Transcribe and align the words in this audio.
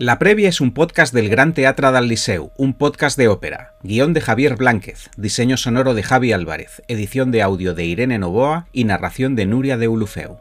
La 0.00 0.20
Previa 0.20 0.48
es 0.48 0.60
un 0.60 0.70
podcast 0.70 1.12
del 1.12 1.28
Gran 1.28 1.54
Teatre 1.54 1.90
del 1.90 2.06
Liceu, 2.06 2.52
un 2.56 2.72
podcast 2.72 3.18
de 3.18 3.26
ópera. 3.26 3.74
Guión 3.82 4.12
de 4.12 4.20
Javier 4.20 4.54
Blánquez, 4.54 5.10
diseño 5.16 5.56
sonoro 5.56 5.92
de 5.94 6.04
Javi 6.04 6.30
Álvarez, 6.30 6.82
edición 6.86 7.32
de 7.32 7.42
audio 7.42 7.74
de 7.74 7.84
Irene 7.84 8.16
Novoa 8.16 8.68
y 8.72 8.84
narración 8.84 9.34
de 9.34 9.46
Nuria 9.46 9.76
de 9.76 9.88
Ulufeu. 9.88 10.38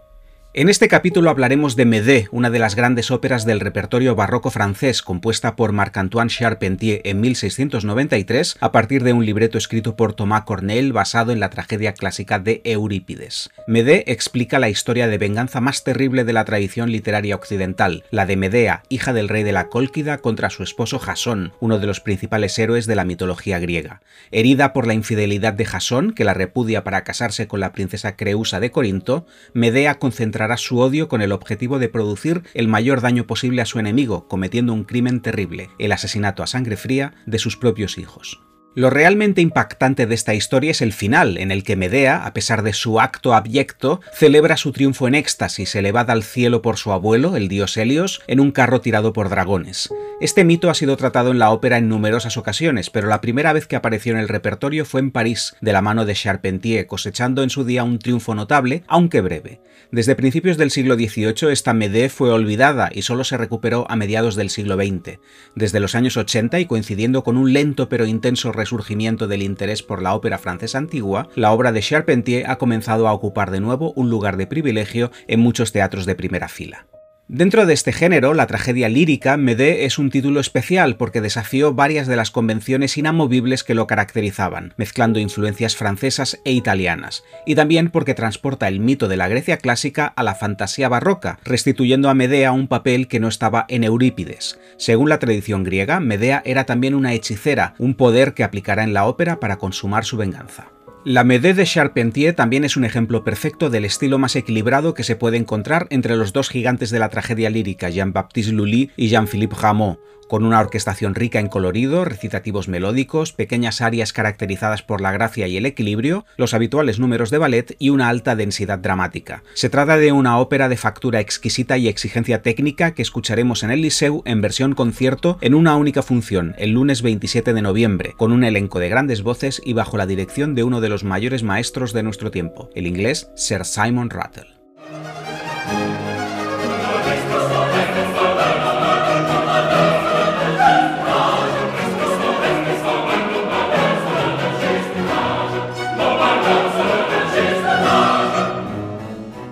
En 0.60 0.70
este 0.70 0.88
capítulo 0.88 1.30
hablaremos 1.30 1.76
de 1.76 1.86
Médée, 1.86 2.28
una 2.32 2.50
de 2.50 2.58
las 2.58 2.76
grandes 2.76 3.12
óperas 3.12 3.46
del 3.46 3.60
repertorio 3.60 4.16
barroco 4.16 4.50
francés, 4.50 5.04
compuesta 5.04 5.56
por 5.56 5.72
Marc-Antoine 5.72 6.32
Charpentier 6.32 7.00
en 7.04 7.22
1693, 7.22 8.58
a 8.60 8.72
partir 8.72 9.04
de 9.04 9.14
un 9.14 9.24
libreto 9.24 9.60
escrito 9.60 9.96
por 9.96 10.16
Thomas 10.16 10.46
Corneille 10.46 10.92
basado 10.92 11.32
en 11.32 11.40
la 11.40 11.52
tragedia 11.52 11.94
clásica 11.94 12.40
de 12.40 12.62
Eurípides. 12.64 13.52
Médée 13.68 14.04
explica 14.08 14.58
la 14.58 14.70
historia 14.70 15.08
de 15.08 15.20
venganza 15.20 15.62
más 15.62 15.84
terrible 15.84 16.24
de 16.24 16.34
la 16.34 16.44
tradición 16.44 16.92
literaria 16.92 17.36
occidental, 17.36 18.04
la 18.10 18.26
de 18.26 18.36
Medea, 18.36 18.82
hija 18.90 19.14
del 19.14 19.30
rey 19.30 19.44
de 19.44 19.52
la 19.52 19.70
Cólquida, 19.70 20.18
contra 20.18 20.50
su 20.50 20.64
esposo 20.64 20.98
Jasón, 20.98 21.54
uno 21.60 21.78
de 21.78 21.86
los 21.86 22.00
principales 22.00 22.58
héroes 22.58 22.88
de 22.88 22.96
la 22.96 23.06
mitología 23.06 23.60
griega. 23.60 24.02
Herida 24.32 24.74
por 24.74 24.88
la 24.88 24.96
infidelidad 24.96 25.54
de 25.54 25.66
Jasón, 25.66 26.14
que 26.14 26.24
la 26.24 26.34
repudia 26.34 26.84
para 26.84 27.04
casarse 27.04 27.48
con 27.48 27.60
la 27.60 27.74
princesa 27.74 28.16
Creusa 28.16 28.60
de 28.60 28.72
Corinto, 28.72 29.28
Medea 29.54 30.00
concentrará 30.00 30.47
su 30.56 30.80
odio 30.80 31.10
con 31.10 31.22
el 31.22 31.34
objetivo 31.34 31.80
de 31.80 31.90
producir 31.90 32.44
el 32.54 32.70
mayor 32.70 33.02
daño 33.02 33.28
posible 33.28 33.62
a 33.62 33.66
su 33.66 33.80
enemigo, 33.80 34.30
cometiendo 34.30 34.72
un 34.72 34.86
crimen 34.86 35.20
terrible, 35.20 35.70
el 35.80 35.92
asesinato 35.92 36.44
a 36.44 36.48
sangre 36.48 36.78
fría 36.78 37.16
de 37.26 37.40
sus 37.40 37.58
propios 37.58 37.98
hijos. 37.98 38.47
Lo 38.78 38.92
realmente 38.92 39.42
impactante 39.42 40.06
de 40.06 40.14
esta 40.14 40.36
historia 40.36 40.70
es 40.70 40.84
el 40.84 40.94
final, 40.94 41.40
en 41.40 41.50
el 41.50 41.64
que 41.64 41.76
Medea, 41.76 42.28
a 42.28 42.34
pesar 42.36 42.62
de 42.62 42.74
su 42.74 43.00
acto 43.00 43.34
abyecto, 43.34 44.02
celebra 44.14 44.56
su 44.56 44.72
triunfo 44.72 45.08
en 45.08 45.16
éxtasis, 45.16 45.74
elevada 45.74 46.14
al 46.14 46.22
cielo 46.22 46.62
por 46.62 46.78
su 46.78 46.92
abuelo, 46.92 47.36
el 47.36 47.48
dios 47.48 47.76
Helios, 47.76 48.22
en 48.28 48.40
un 48.40 48.52
carro 48.52 48.80
tirado 48.80 49.14
por 49.14 49.30
dragones. 49.30 49.90
Este 50.22 50.44
mito 50.44 50.70
ha 50.70 50.76
sido 50.76 50.96
tratado 50.96 51.32
en 51.32 51.40
la 51.40 51.50
ópera 51.50 51.80
en 51.80 51.90
numerosas 51.90 52.38
ocasiones, 52.38 52.92
pero 52.92 53.08
la 53.08 53.20
primera 53.20 53.52
vez 53.52 53.66
que 53.66 53.76
apareció 53.76 54.14
en 54.14 54.20
el 54.20 54.28
repertorio 54.28 54.86
fue 54.86 55.02
en 55.02 55.10
París, 55.10 55.56
de 55.60 55.74
la 55.74 55.82
mano 55.82 56.06
de 56.06 56.14
Charpentier, 56.14 56.86
cosechando 56.86 57.42
en 57.42 57.50
su 57.50 57.64
día 57.64 57.84
un 57.84 57.98
triunfo 57.98 58.36
notable, 58.36 58.84
aunque 58.88 59.22
breve. 59.22 59.60
Desde 59.92 60.16
principios 60.16 60.58
del 60.58 60.70
siglo 60.70 60.96
XVIII 60.96 61.52
esta 61.52 61.74
Medea 61.74 62.10
fue 62.10 62.30
olvidada 62.30 62.90
y 62.94 63.04
solo 63.04 63.24
se 63.24 63.38
recuperó 63.38 63.90
a 63.90 63.96
mediados 63.96 64.36
del 64.36 64.50
siglo 64.50 64.76
XX. 64.76 65.20
Desde 65.56 65.80
los 65.80 65.96
años 65.96 66.18
80 66.18 66.60
y 66.60 66.66
coincidiendo 66.66 67.24
con 67.24 67.38
un 67.38 67.54
lento 67.54 67.88
pero 67.88 68.06
intenso 68.06 68.52
surgimiento 68.68 69.28
del 69.28 69.42
interés 69.42 69.82
por 69.82 70.04
la 70.04 70.14
ópera 70.14 70.38
francesa 70.38 70.78
antigua, 70.78 71.30
la 71.36 71.52
obra 71.52 71.72
de 71.72 71.82
Charpentier 71.82 72.50
ha 72.50 72.58
comenzado 72.58 73.08
a 73.08 73.14
ocupar 73.14 73.50
de 73.50 73.60
nuevo 73.60 73.94
un 73.94 74.12
lugar 74.12 74.38
de 74.38 74.46
privilegio 74.46 75.12
en 75.28 75.40
muchos 75.40 75.72
teatros 75.72 76.06
de 76.06 76.14
primera 76.14 76.48
fila. 76.48 76.86
Dentro 77.30 77.66
de 77.66 77.74
este 77.74 77.92
género, 77.92 78.34
la 78.34 78.48
tragedia 78.48 78.88
lírica, 78.88 79.36
Médée 79.36 79.84
es 79.84 79.98
un 80.00 80.10
título 80.10 80.40
especial 80.40 80.96
porque 80.96 81.20
desafió 81.20 81.74
varias 81.74 82.08
de 82.08 82.16
las 82.16 82.32
convenciones 82.32 82.98
inamovibles 82.98 83.66
que 83.66 83.74
lo 83.74 83.86
caracterizaban, 83.86 84.74
mezclando 84.78 85.20
influencias 85.20 85.76
francesas 85.76 86.40
e 86.46 86.54
italianas, 86.54 87.26
y 87.46 87.56
también 87.56 87.90
porque 87.90 88.14
transporta 88.14 88.70
el 88.70 88.80
mito 88.80 89.10
de 89.10 89.18
la 89.18 89.28
Grecia 89.28 89.58
clásica 89.58 90.06
a 90.06 90.24
la 90.24 90.36
fantasía 90.36 90.88
barroca, 90.88 91.38
restituyendo 91.44 92.10
a 92.10 92.14
Medea 92.14 92.54
un 92.54 92.70
papel 92.70 93.10
que 93.10 93.20
no 93.20 93.28
estaba 93.28 93.66
en 93.68 93.84
Eurípides. 93.84 94.58
Según 94.78 95.10
la 95.10 95.20
tradición 95.20 95.66
griega, 95.66 96.00
Medea 96.00 96.42
era 96.46 96.64
también 96.64 96.96
una 96.96 97.12
hechicera, 97.12 97.74
un 97.78 97.96
poder 97.96 98.36
que 98.36 98.46
aplicará 98.46 98.86
en 98.86 98.94
la 98.94 99.06
ópera 99.06 99.42
para 99.42 99.58
consumar 99.58 100.06
su 100.06 100.16
venganza. 100.16 100.68
La 101.06 101.24
Médée 101.24 101.54
de 101.54 101.64
Charpentier 101.64 102.34
también 102.34 102.66
es 102.66 102.76
un 102.76 102.84
ejemplo 102.84 103.24
perfecto 103.24 103.70
del 103.70 103.86
estilo 103.86 104.18
más 104.18 104.36
equilibrado 104.36 104.94
que 104.94 105.04
se 105.04 105.16
puede 105.16 105.38
encontrar 105.38 105.88
entre 105.90 106.18
los 106.18 106.34
dos 106.34 106.50
gigantes 106.50 106.90
de 106.90 107.00
la 107.00 107.10
tragedia 107.10 107.50
lírica, 107.50 107.90
Jean-Baptiste 107.90 108.52
Lully 108.52 108.92
y 108.98 109.08
Jean-Philippe 109.08 109.56
Rameau, 109.58 110.00
con 110.28 110.46
una 110.46 110.60
orquestación 110.60 111.16
rica 111.16 111.40
en 111.40 111.48
colorido, 111.48 112.06
recitativos 112.06 112.68
melódicos, 112.68 113.34
pequeñas 113.34 113.82
áreas 113.82 114.14
caracterizadas 114.14 114.84
por 114.84 115.02
la 115.02 115.12
gracia 115.12 115.48
y 115.48 115.58
el 115.58 115.66
equilibrio, 115.66 116.26
los 116.38 116.54
habituales 116.54 117.00
números 117.00 117.30
de 117.30 117.38
ballet 117.38 117.76
y 117.80 117.90
una 117.90 118.10
alta 118.10 118.36
densidad 118.36 118.80
dramática. 118.80 119.44
Se 119.54 119.70
trata 119.70 119.98
de 119.98 120.12
una 120.12 120.40
ópera 120.40 120.70
de 120.70 120.78
factura 120.78 121.20
exquisita 121.20 121.78
y 121.78 121.88
exigencia 121.88 122.42
técnica 122.42 122.92
que 122.92 123.02
escucharemos 123.02 123.64
en 123.64 123.72
el 123.72 123.82
Liceu 123.82 124.22
en 124.26 124.42
versión 124.42 124.74
concierto 124.74 125.38
en 125.42 125.54
una 125.54 125.76
única 125.76 126.04
función, 126.04 126.56
el 126.58 126.72
lunes 126.72 127.02
27 127.02 127.54
de 127.54 127.62
noviembre, 127.62 128.14
con 128.18 128.32
un 128.32 128.44
elenco 128.44 128.80
de 128.80 128.90
grandes 128.90 129.24
voces 129.24 129.62
y 129.64 129.74
bajo 129.74 129.98
la 129.98 130.06
dirección 130.06 130.56
de 130.56 130.64
uno 130.64 130.82
de 130.82 130.90
los 130.90 131.04
mayores 131.04 131.44
maestros 131.44 131.94
de 131.94 132.04
nuestro 132.04 132.32
tiempo, 132.32 132.70
el 132.76 132.88
inglés 132.88 133.30
Sir 133.36 133.66
Simon 133.66 134.10
Rattle. 134.10 134.57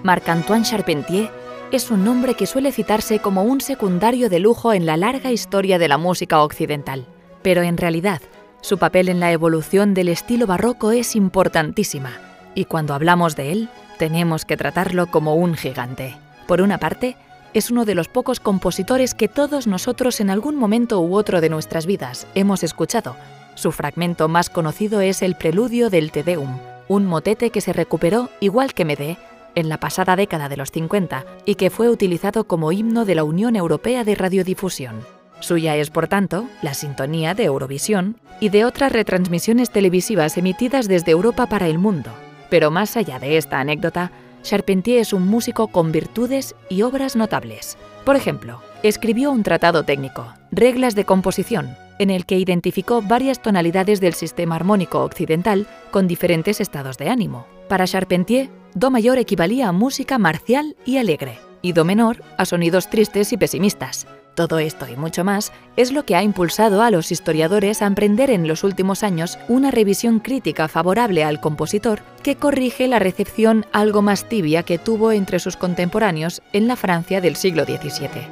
Marc-Antoine 0.05 0.63
Charpentier 0.63 1.31
es 1.71 1.89
un 1.89 2.05
nombre 2.05 2.35
que 2.35 2.45
suele 2.45 2.71
citarse 2.71 3.17
como 3.17 3.41
un 3.41 3.59
secundario 3.59 4.29
de 4.29 4.37
lujo 4.37 4.71
en 4.71 4.85
la 4.85 4.97
larga 4.97 5.31
historia 5.31 5.79
de 5.79 5.87
la 5.87 5.97
música 5.97 6.43
occidental, 6.43 7.07
pero 7.41 7.63
en 7.63 7.75
realidad 7.75 8.21
su 8.61 8.77
papel 8.77 9.09
en 9.09 9.19
la 9.19 9.31
evolución 9.31 9.95
del 9.95 10.09
estilo 10.09 10.45
barroco 10.45 10.91
es 10.91 11.15
importantísima, 11.15 12.11
y 12.53 12.65
cuando 12.65 12.93
hablamos 12.93 13.35
de 13.35 13.51
él, 13.51 13.69
tenemos 13.97 14.45
que 14.45 14.57
tratarlo 14.57 15.07
como 15.07 15.33
un 15.33 15.55
gigante. 15.55 16.15
Por 16.47 16.61
una 16.61 16.77
parte, 16.77 17.17
es 17.55 17.71
uno 17.71 17.83
de 17.83 17.95
los 17.95 18.07
pocos 18.07 18.39
compositores 18.39 19.15
que 19.15 19.27
todos 19.27 19.65
nosotros 19.65 20.19
en 20.19 20.29
algún 20.29 20.55
momento 20.55 21.01
u 21.01 21.15
otro 21.15 21.41
de 21.41 21.49
nuestras 21.49 21.87
vidas 21.87 22.27
hemos 22.35 22.61
escuchado. 22.61 23.15
Su 23.55 23.71
fragmento 23.71 24.27
más 24.27 24.51
conocido 24.51 25.01
es 25.01 25.23
el 25.23 25.33
Preludio 25.33 25.89
del 25.89 26.11
Te 26.11 26.21
Deum, 26.21 26.59
un 26.87 27.07
motete 27.07 27.49
que 27.49 27.61
se 27.61 27.73
recuperó, 27.73 28.29
igual 28.39 28.75
que 28.75 28.85
Medé, 28.85 29.17
en 29.55 29.69
la 29.69 29.79
pasada 29.79 30.15
década 30.15 30.49
de 30.49 30.57
los 30.57 30.71
50 30.71 31.25
y 31.45 31.55
que 31.55 31.69
fue 31.69 31.89
utilizado 31.89 32.45
como 32.45 32.71
himno 32.71 33.05
de 33.05 33.15
la 33.15 33.23
Unión 33.23 33.55
Europea 33.55 34.03
de 34.03 34.15
Radiodifusión. 34.15 35.01
Suya 35.39 35.75
es, 35.75 35.89
por 35.89 36.07
tanto, 36.07 36.47
la 36.61 36.73
sintonía 36.73 37.33
de 37.33 37.45
Eurovisión 37.45 38.17
y 38.39 38.49
de 38.49 38.65
otras 38.65 38.91
retransmisiones 38.91 39.69
televisivas 39.69 40.37
emitidas 40.37 40.87
desde 40.87 41.11
Europa 41.11 41.47
para 41.47 41.67
el 41.67 41.77
mundo. 41.77 42.11
Pero 42.49 42.71
más 42.71 42.95
allá 42.97 43.19
de 43.19 43.37
esta 43.37 43.59
anécdota, 43.59 44.11
Charpentier 44.43 44.99
es 44.99 45.13
un 45.13 45.27
músico 45.27 45.67
con 45.67 45.91
virtudes 45.91 46.55
y 46.69 46.83
obras 46.83 47.15
notables. 47.15 47.77
Por 48.05 48.15
ejemplo, 48.15 48.61
escribió 48.83 49.31
un 49.31 49.43
tratado 49.43 49.83
técnico, 49.83 50.33
Reglas 50.51 50.95
de 50.95 51.03
composición, 51.03 51.75
en 51.99 52.09
el 52.09 52.25
que 52.25 52.37
identificó 52.37 53.01
varias 53.01 53.41
tonalidades 53.41 53.99
del 53.99 54.13
sistema 54.13 54.55
armónico 54.55 55.03
occidental 55.03 55.67
con 55.91 56.07
diferentes 56.07 56.61
estados 56.61 56.97
de 56.97 57.09
ánimo. 57.09 57.45
Para 57.67 57.87
Charpentier, 57.87 58.49
Do 58.75 58.91
mayor 58.91 59.17
equivalía 59.19 59.69
a 59.69 59.71
música 59.71 60.17
marcial 60.17 60.75
y 60.83 60.97
alegre, 60.97 61.39
y 61.61 61.71
Do 61.71 61.85
menor 61.85 62.21
a 62.37 62.43
sonidos 62.43 62.89
tristes 62.89 63.31
y 63.31 63.37
pesimistas. 63.37 64.05
Todo 64.35 64.59
esto 64.59 64.85
y 64.85 64.97
mucho 64.97 65.23
más 65.23 65.53
es 65.77 65.93
lo 65.93 66.03
que 66.05 66.17
ha 66.17 66.23
impulsado 66.23 66.81
a 66.81 66.91
los 66.91 67.09
historiadores 67.09 67.81
a 67.81 67.85
emprender 67.85 68.29
en 68.29 68.49
los 68.49 68.65
últimos 68.65 69.01
años 69.03 69.39
una 69.47 69.71
revisión 69.71 70.19
crítica 70.19 70.67
favorable 70.67 71.23
al 71.23 71.39
compositor 71.39 72.01
que 72.21 72.35
corrige 72.35 72.89
la 72.89 72.99
recepción 72.99 73.65
algo 73.71 74.01
más 74.01 74.27
tibia 74.27 74.63
que 74.63 74.77
tuvo 74.77 75.13
entre 75.13 75.39
sus 75.39 75.55
contemporáneos 75.55 76.41
en 76.51 76.67
la 76.67 76.75
Francia 76.75 77.21
del 77.21 77.37
siglo 77.37 77.63
XVII. 77.63 78.27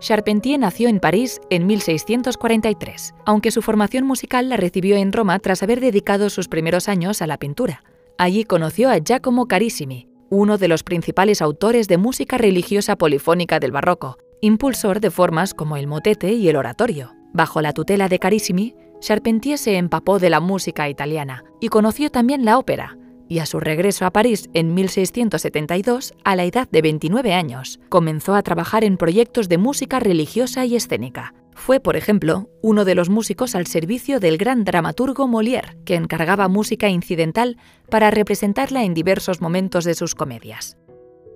Charpentier 0.00 0.60
nació 0.60 0.90
en 0.90 1.00
París 1.00 1.40
en 1.48 1.66
1643, 1.66 3.14
aunque 3.24 3.50
su 3.50 3.62
formación 3.62 4.04
musical 4.04 4.50
la 4.50 4.58
recibió 4.58 4.96
en 4.98 5.14
Roma 5.14 5.38
tras 5.38 5.62
haber 5.62 5.80
dedicado 5.80 6.28
sus 6.28 6.48
primeros 6.48 6.90
años 6.90 7.22
a 7.22 7.26
la 7.26 7.38
pintura. 7.38 7.82
Allí 8.20 8.42
conoció 8.42 8.90
a 8.90 8.98
Giacomo 8.98 9.46
Carissimi, 9.46 10.08
uno 10.28 10.58
de 10.58 10.66
los 10.66 10.82
principales 10.82 11.40
autores 11.40 11.86
de 11.86 11.98
música 11.98 12.36
religiosa 12.36 12.96
polifónica 12.96 13.60
del 13.60 13.70
barroco, 13.70 14.18
impulsor 14.40 14.98
de 14.98 15.12
formas 15.12 15.54
como 15.54 15.76
el 15.76 15.86
motete 15.86 16.32
y 16.32 16.48
el 16.48 16.56
oratorio. 16.56 17.14
Bajo 17.32 17.60
la 17.62 17.72
tutela 17.72 18.08
de 18.08 18.18
Carissimi, 18.18 18.74
Charpentier 18.98 19.56
se 19.56 19.76
empapó 19.76 20.18
de 20.18 20.30
la 20.30 20.40
música 20.40 20.88
italiana 20.88 21.44
y 21.60 21.68
conoció 21.68 22.10
también 22.10 22.44
la 22.44 22.58
ópera, 22.58 22.98
y 23.28 23.38
a 23.38 23.46
su 23.46 23.60
regreso 23.60 24.04
a 24.04 24.10
París 24.10 24.50
en 24.52 24.74
1672, 24.74 26.12
a 26.24 26.34
la 26.34 26.44
edad 26.44 26.68
de 26.72 26.82
29 26.82 27.34
años, 27.34 27.78
comenzó 27.88 28.34
a 28.34 28.42
trabajar 28.42 28.82
en 28.82 28.96
proyectos 28.96 29.48
de 29.48 29.58
música 29.58 30.00
religiosa 30.00 30.64
y 30.64 30.74
escénica, 30.74 31.34
fue, 31.58 31.80
por 31.80 31.96
ejemplo, 31.96 32.48
uno 32.62 32.84
de 32.84 32.94
los 32.94 33.10
músicos 33.10 33.54
al 33.54 33.66
servicio 33.66 34.20
del 34.20 34.38
gran 34.38 34.64
dramaturgo 34.64 35.26
Molière, 35.26 35.76
que 35.84 35.96
encargaba 35.96 36.48
música 36.48 36.88
incidental 36.88 37.58
para 37.90 38.10
representarla 38.10 38.84
en 38.84 38.94
diversos 38.94 39.40
momentos 39.40 39.84
de 39.84 39.94
sus 39.94 40.14
comedias. 40.14 40.78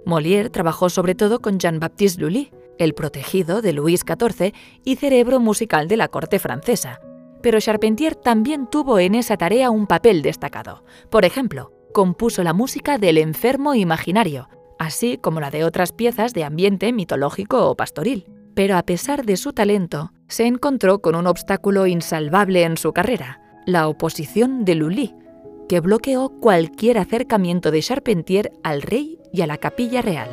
Molière 0.06 0.50
trabajó 0.50 0.88
sobre 0.88 1.14
todo 1.14 1.40
con 1.40 1.58
Jean-Baptiste 1.58 2.20
Lully, 2.20 2.50
el 2.78 2.94
protegido 2.94 3.62
de 3.62 3.72
Luis 3.72 4.04
XIV 4.06 4.54
y 4.84 4.96
cerebro 4.96 5.40
musical 5.40 5.88
de 5.88 5.96
la 5.96 6.08
corte 6.08 6.38
francesa. 6.38 7.00
Pero 7.42 7.60
Charpentier 7.60 8.14
también 8.14 8.68
tuvo 8.70 8.98
en 8.98 9.14
esa 9.14 9.36
tarea 9.36 9.70
un 9.70 9.86
papel 9.86 10.22
destacado. 10.22 10.84
Por 11.10 11.24
ejemplo, 11.24 11.72
compuso 11.92 12.42
la 12.42 12.52
música 12.52 12.96
del 12.96 13.18
enfermo 13.18 13.74
imaginario, 13.74 14.48
así 14.78 15.18
como 15.18 15.40
la 15.40 15.50
de 15.50 15.64
otras 15.64 15.92
piezas 15.92 16.32
de 16.32 16.44
ambiente 16.44 16.92
mitológico 16.92 17.68
o 17.68 17.76
pastoril. 17.76 18.26
Pero 18.54 18.76
a 18.76 18.82
pesar 18.82 19.24
de 19.24 19.36
su 19.36 19.52
talento, 19.52 20.12
se 20.28 20.46
encontró 20.46 21.00
con 21.00 21.14
un 21.14 21.26
obstáculo 21.26 21.86
insalvable 21.86 22.64
en 22.64 22.76
su 22.76 22.92
carrera, 22.92 23.40
la 23.66 23.88
oposición 23.88 24.64
de 24.64 24.74
Lully, 24.74 25.14
que 25.68 25.80
bloqueó 25.80 26.28
cualquier 26.40 26.98
acercamiento 26.98 27.70
de 27.70 27.80
Charpentier 27.80 28.52
al 28.62 28.82
rey 28.82 29.18
y 29.32 29.40
a 29.40 29.46
la 29.46 29.56
capilla 29.56 30.02
real. 30.02 30.28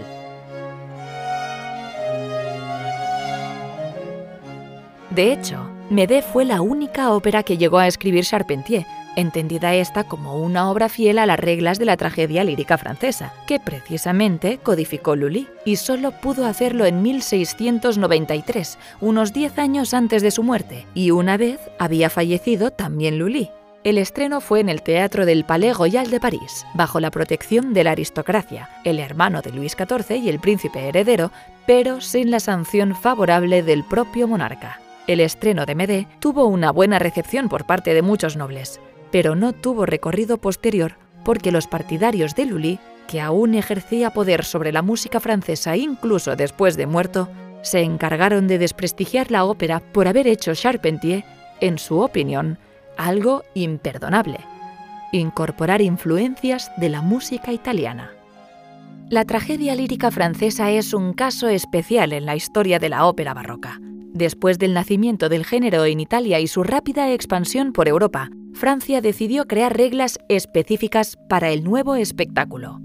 De 5.11 5.33
hecho, 5.33 5.69
Médée 5.89 6.21
fue 6.21 6.45
la 6.45 6.61
única 6.61 7.11
ópera 7.13 7.43
que 7.43 7.57
llegó 7.57 7.79
a 7.79 7.87
escribir 7.87 8.23
Charpentier, 8.23 8.85
entendida 9.19 9.75
esta 9.75 10.03
como 10.03 10.37
una 10.37 10.69
obra 10.69 10.89
fiel 10.89 11.19
a 11.19 11.25
las 11.25 11.39
reglas 11.39 11.79
de 11.79 11.85
la 11.85 11.97
tragedia 11.97 12.43
lírica 12.43 12.77
francesa, 12.77 13.33
que 13.47 13.59
precisamente 13.59 14.57
codificó 14.57 15.15
Lully, 15.15 15.47
y 15.65 15.75
solo 15.75 16.11
pudo 16.11 16.45
hacerlo 16.45 16.85
en 16.85 17.01
1693, 17.01 18.77
unos 19.01 19.33
10 19.33 19.59
años 19.59 19.93
antes 19.93 20.21
de 20.21 20.31
su 20.31 20.43
muerte, 20.43 20.85
y 20.93 21.11
una 21.11 21.37
vez 21.37 21.59
había 21.79 22.09
fallecido 22.09 22.71
también 22.71 23.19
Lully. 23.19 23.51
El 23.85 23.97
estreno 23.97 24.41
fue 24.41 24.59
en 24.59 24.67
el 24.67 24.81
Teatro 24.81 25.25
del 25.25 25.45
Palais 25.45 25.77
Royal 25.77 26.09
de 26.09 26.19
París, 26.19 26.65
bajo 26.73 26.99
la 26.99 27.11
protección 27.11 27.73
de 27.73 27.85
la 27.85 27.91
aristocracia, 27.91 28.69
el 28.83 28.99
hermano 28.99 29.41
de 29.41 29.51
Luis 29.51 29.77
XIV 29.77 30.17
y 30.17 30.27
el 30.27 30.39
príncipe 30.39 30.89
heredero, 30.89 31.31
pero 31.65 32.01
sin 32.01 32.29
la 32.29 32.41
sanción 32.41 32.93
favorable 32.93 33.63
del 33.63 33.85
propio 33.85 34.27
monarca. 34.27 34.81
El 35.07 35.21
estreno 35.21 35.65
de 35.65 35.75
Médée 35.75 36.07
tuvo 36.19 36.45
una 36.45 36.71
buena 36.71 36.99
recepción 36.99 37.47
por 37.47 37.65
parte 37.65 37.93
de 37.93 38.01
muchos 38.01 38.35
nobles, 38.35 38.81
pero 39.11 39.35
no 39.35 39.53
tuvo 39.53 39.85
recorrido 39.85 40.37
posterior 40.37 40.95
porque 41.23 41.51
los 41.51 41.67
partidarios 41.67 42.35
de 42.35 42.45
Lully, 42.45 42.79
que 43.07 43.21
aún 43.21 43.55
ejercía 43.55 44.11
poder 44.11 44.43
sobre 44.45 44.71
la 44.71 44.81
música 44.81 45.19
francesa 45.19 45.77
incluso 45.77 46.35
después 46.35 46.77
de 46.77 46.87
muerto, 46.87 47.29
se 47.61 47.81
encargaron 47.81 48.47
de 48.47 48.57
desprestigiar 48.57 49.31
la 49.31 49.45
ópera 49.45 49.79
por 49.79 50.07
haber 50.07 50.27
hecho 50.27 50.55
Charpentier, 50.55 51.23
en 51.59 51.77
su 51.77 51.99
opinión, 51.99 52.57
algo 52.97 53.43
imperdonable, 53.53 54.39
incorporar 55.11 55.81
influencias 55.81 56.71
de 56.77 56.89
la 56.89 57.01
música 57.01 57.51
italiana. 57.51 58.11
La 59.09 59.25
tragedia 59.25 59.75
lírica 59.75 60.11
francesa 60.11 60.69
es 60.71 60.93
un 60.93 61.13
caso 61.13 61.47
especial 61.47 62.13
en 62.13 62.25
la 62.25 62.35
historia 62.35 62.79
de 62.79 62.89
la 62.89 63.05
ópera 63.05 63.33
barroca. 63.33 63.79
Después 63.81 64.59
del 64.59 64.73
nacimiento 64.73 65.29
del 65.29 65.45
género 65.45 65.85
en 65.85 65.99
Italia 65.99 66.39
y 66.39 66.47
su 66.47 66.63
rápida 66.63 67.11
expansión 67.11 67.73
por 67.73 67.87
Europa, 67.87 68.29
Francia 68.53 69.01
decidió 69.01 69.45
crear 69.47 69.75
reglas 69.75 70.19
específicas 70.27 71.17
para 71.29 71.49
el 71.49 71.63
nuevo 71.63 71.95
espectáculo. 71.95 72.79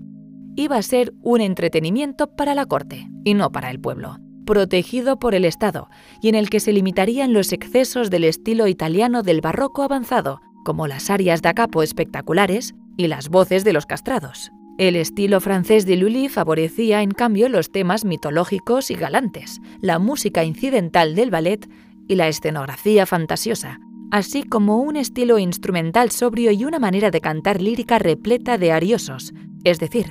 Iba 0.57 0.77
a 0.77 0.83
ser 0.83 1.13
un 1.23 1.41
entretenimiento 1.41 2.29
para 2.37 2.55
la 2.55 2.67
corte 2.67 3.09
y 3.25 3.35
no 3.35 3.51
para 3.51 3.71
el 3.71 3.81
pueblo, 3.81 4.19
protegido 4.47 5.19
por 5.19 5.35
el 5.35 5.45
Estado 5.45 5.89
y 6.23 6.29
en 6.29 6.35
el 6.37 6.51
que 6.51 6.61
se 6.61 6.73
limitarían 6.73 7.33
los 7.33 7.53
excesos 7.53 8.11
del 8.11 8.25
estilo 8.25 8.69
italiano 8.69 9.23
del 9.23 9.41
barroco 9.41 9.83
avanzado, 9.83 10.41
como 10.65 10.87
las 10.87 11.11
arias 11.11 11.43
da 11.43 11.55
capo 11.55 11.83
espectaculares 11.83 12.75
y 12.97 13.09
las 13.09 13.29
voces 13.29 13.65
de 13.65 13.73
los 13.73 13.87
castrados. 13.87 14.53
El 14.79 14.97
estilo 14.97 15.41
francés 15.41 15.87
de 15.87 15.97
Lully 15.97 16.29
favorecía, 16.29 17.03
en 17.03 17.13
cambio, 17.13 17.49
los 17.49 17.71
temas 17.71 18.05
mitológicos 18.05 18.91
y 18.91 18.95
galantes, 18.95 19.61
la 19.81 20.01
música 20.01 20.45
incidental 20.45 21.15
del 21.15 21.31
ballet 21.31 21.69
y 22.09 22.17
la 22.17 22.27
escenografía 22.27 23.07
fantasiosa, 23.07 23.79
así 24.15 24.45
como 24.45 24.79
un 24.79 24.95
estilo 24.95 25.41
instrumental 25.41 26.13
sobrio 26.13 26.53
y 26.53 26.65
una 26.65 26.79
manera 26.79 27.11
de 27.11 27.21
cantar 27.21 27.61
lírica 27.61 27.99
repleta 27.99 28.59
de 28.59 28.71
ariosos, 28.71 29.35
es 29.65 29.81
decir, 29.81 30.07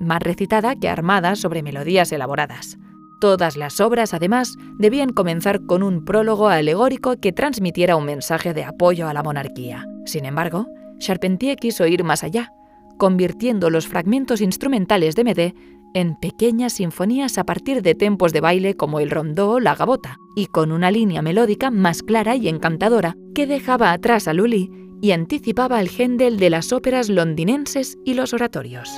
más 0.00 0.20
recitada 0.20 0.74
que 0.74 0.88
armada 0.88 1.36
sobre 1.36 1.62
melodías 1.62 2.10
elaboradas. 2.10 2.76
Todas 3.20 3.56
las 3.56 3.78
obras, 3.80 4.14
además, 4.14 4.56
debían 4.80 5.10
comenzar 5.10 5.64
con 5.64 5.84
un 5.84 6.04
prólogo 6.04 6.48
alegórico 6.48 7.20
que 7.20 7.30
transmitiera 7.30 7.94
un 7.94 8.06
mensaje 8.06 8.52
de 8.52 8.64
apoyo 8.64 9.06
a 9.06 9.14
la 9.14 9.22
monarquía. 9.22 9.86
Sin 10.06 10.24
embargo, 10.24 10.66
Charpentier 10.98 11.56
quiso 11.56 11.86
ir 11.86 12.02
más 12.02 12.24
allá 12.24 12.50
convirtiendo 12.98 13.70
los 13.70 13.86
fragmentos 13.86 14.40
instrumentales 14.40 15.14
de 15.14 15.22
Médée 15.22 15.54
en 15.96 16.14
pequeñas 16.14 16.74
sinfonías 16.74 17.38
a 17.38 17.44
partir 17.44 17.80
de 17.80 17.94
tempos 17.94 18.34
de 18.34 18.42
baile 18.42 18.76
como 18.76 19.00
el 19.00 19.10
rondó 19.10 19.52
o 19.52 19.60
la 19.60 19.74
gabota, 19.74 20.18
y 20.36 20.44
con 20.44 20.70
una 20.70 20.90
línea 20.90 21.22
melódica 21.22 21.70
más 21.70 22.02
clara 22.02 22.36
y 22.36 22.48
encantadora 22.48 23.16
que 23.34 23.46
dejaba 23.46 23.92
atrás 23.92 24.28
a 24.28 24.34
Lully 24.34 24.70
y 25.00 25.12
anticipaba 25.12 25.80
el 25.80 25.88
Händel 25.88 26.38
de 26.38 26.50
las 26.50 26.70
óperas 26.74 27.08
londinenses 27.08 27.96
y 28.04 28.12
los 28.12 28.34
oratorios. 28.34 28.90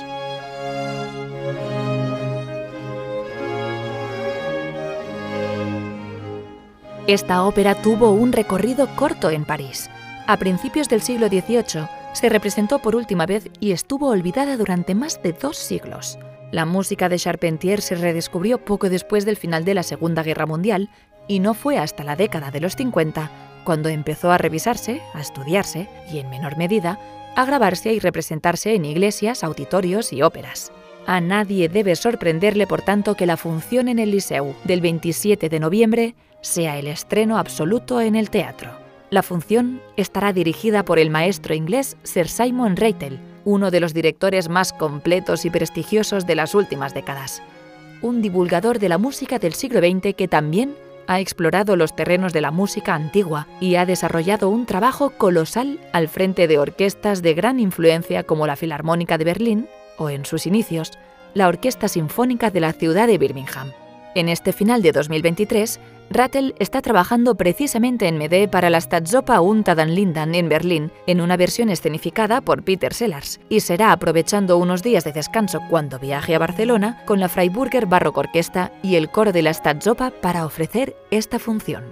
Esta 7.07 7.45
ópera 7.45 7.75
tuvo 7.81 8.11
un 8.11 8.33
recorrido 8.33 8.89
corto 8.97 9.29
en 9.29 9.45
París. 9.45 9.89
A 10.27 10.35
principios 10.35 10.89
del 10.89 11.01
siglo 11.01 11.29
XVIII, 11.29 11.87
se 12.11 12.27
representó 12.27 12.79
por 12.79 12.97
última 12.97 13.25
vez 13.25 13.49
y 13.61 13.71
estuvo 13.71 14.09
olvidada 14.09 14.57
durante 14.57 14.95
más 14.95 15.23
de 15.23 15.31
dos 15.31 15.55
siglos. 15.55 16.19
La 16.51 16.65
música 16.65 17.09
de 17.09 17.17
Charpentier 17.17 17.79
se 17.79 17.95
redescubrió 17.95 18.57
poco 18.65 18.89
después 18.89 19.23
del 19.25 19.37
final 19.37 19.65
de 19.65 19.75
la 19.75 19.83
Segunda 19.83 20.23
Guerra 20.23 20.47
Mundial 20.47 20.89
y 21.27 21.39
no 21.39 21.53
fue 21.53 21.77
hasta 21.77 22.03
la 22.03 22.15
década 22.15 22.49
de 22.49 22.59
los 22.59 22.75
50 22.75 23.29
cuando 23.63 23.89
empezó 23.89 24.31
a 24.31 24.39
revisarse, 24.39 25.01
a 25.13 25.21
estudiarse 25.21 25.87
y, 26.11 26.17
en 26.17 26.29
menor 26.31 26.57
medida, 26.57 26.99
a 27.35 27.45
grabarse 27.45 27.93
y 27.93 27.99
representarse 27.99 28.73
en 28.73 28.85
iglesias, 28.85 29.43
auditorios 29.43 30.11
y 30.11 30.23
óperas. 30.23 30.71
A 31.05 31.21
nadie 31.21 31.69
debe 31.69 31.95
sorprenderle, 31.95 32.65
por 32.65 32.81
tanto, 32.81 33.15
que 33.15 33.27
la 33.27 33.37
función 33.37 33.87
en 33.87 33.99
el 33.99 34.09
Liceu 34.09 34.55
del 34.63 34.81
27 34.81 35.49
de 35.49 35.59
noviembre 35.59 36.15
sea 36.41 36.79
el 36.79 36.87
estreno 36.87 37.37
absoluto 37.37 38.01
en 38.01 38.15
el 38.15 38.31
teatro. 38.31 38.71
La 39.11 39.21
función 39.21 39.81
estará 39.97 40.33
dirigida 40.33 40.83
por 40.83 40.97
el 40.97 41.11
maestro 41.11 41.53
inglés 41.53 41.95
Sir 42.03 42.27
Simon 42.27 42.75
Rattle, 42.75 43.19
uno 43.45 43.71
de 43.71 43.79
los 43.79 43.93
directores 43.93 44.49
más 44.49 44.73
completos 44.73 45.45
y 45.45 45.49
prestigiosos 45.49 46.25
de 46.25 46.35
las 46.35 46.55
últimas 46.55 46.93
décadas. 46.93 47.41
Un 48.01 48.21
divulgador 48.21 48.79
de 48.79 48.89
la 48.89 48.97
música 48.97 49.39
del 49.39 49.53
siglo 49.53 49.79
XX 49.79 50.15
que 50.15 50.27
también 50.27 50.75
ha 51.07 51.19
explorado 51.19 51.75
los 51.75 51.95
terrenos 51.95 52.33
de 52.33 52.41
la 52.41 52.51
música 52.51 52.93
antigua 52.93 53.47
y 53.59 53.75
ha 53.75 53.85
desarrollado 53.87 54.49
un 54.49 54.67
trabajo 54.67 55.09
colosal 55.09 55.79
al 55.91 56.07
frente 56.07 56.47
de 56.47 56.59
orquestas 56.59 57.23
de 57.23 57.33
gran 57.33 57.59
influencia 57.59 58.23
como 58.23 58.45
la 58.45 58.55
Filarmónica 58.55 59.17
de 59.17 59.25
Berlín 59.25 59.67
o, 59.97 60.11
en 60.11 60.23
sus 60.25 60.45
inicios, 60.45 60.91
la 61.33 61.47
Orquesta 61.47 61.87
Sinfónica 61.87 62.51
de 62.51 62.59
la 62.59 62.73
ciudad 62.73 63.07
de 63.07 63.17
Birmingham. 63.17 63.71
En 64.15 64.27
este 64.27 64.53
final 64.53 64.81
de 64.81 64.91
2023, 64.91 65.79
Rattel 66.09 66.55
está 66.57 66.81
trabajando 66.81 67.35
precisamente 67.35 68.07
en 68.07 68.17
Médée 68.17 68.47
para 68.47 68.71
la 68.71 68.81
Staatsoper 68.81 69.39
Unter 69.39 69.75
den 69.75 69.93
Linden 69.93 70.33
en 70.33 70.49
Berlín, 70.49 70.91
en 71.05 71.21
una 71.21 71.37
versión 71.37 71.69
escenificada 71.69 72.41
por 72.41 72.63
Peter 72.63 72.91
Sellars, 72.91 73.39
y 73.49 73.59
será 73.59 73.91
aprovechando 73.91 74.57
unos 74.57 74.81
días 74.81 75.03
de 75.03 75.11
descanso 75.11 75.59
cuando 75.69 75.99
viaje 75.99 76.33
a 76.33 76.39
Barcelona 76.39 77.03
con 77.05 77.19
la 77.19 77.29
Freiburger 77.29 77.85
Baroque 77.85 78.21
Orquesta 78.21 78.71
y 78.81 78.95
el 78.95 79.11
coro 79.11 79.31
de 79.31 79.43
la 79.43 79.53
Staatsoper 79.53 80.11
para 80.19 80.45
ofrecer 80.45 80.95
esta 81.11 81.37
función. 81.37 81.83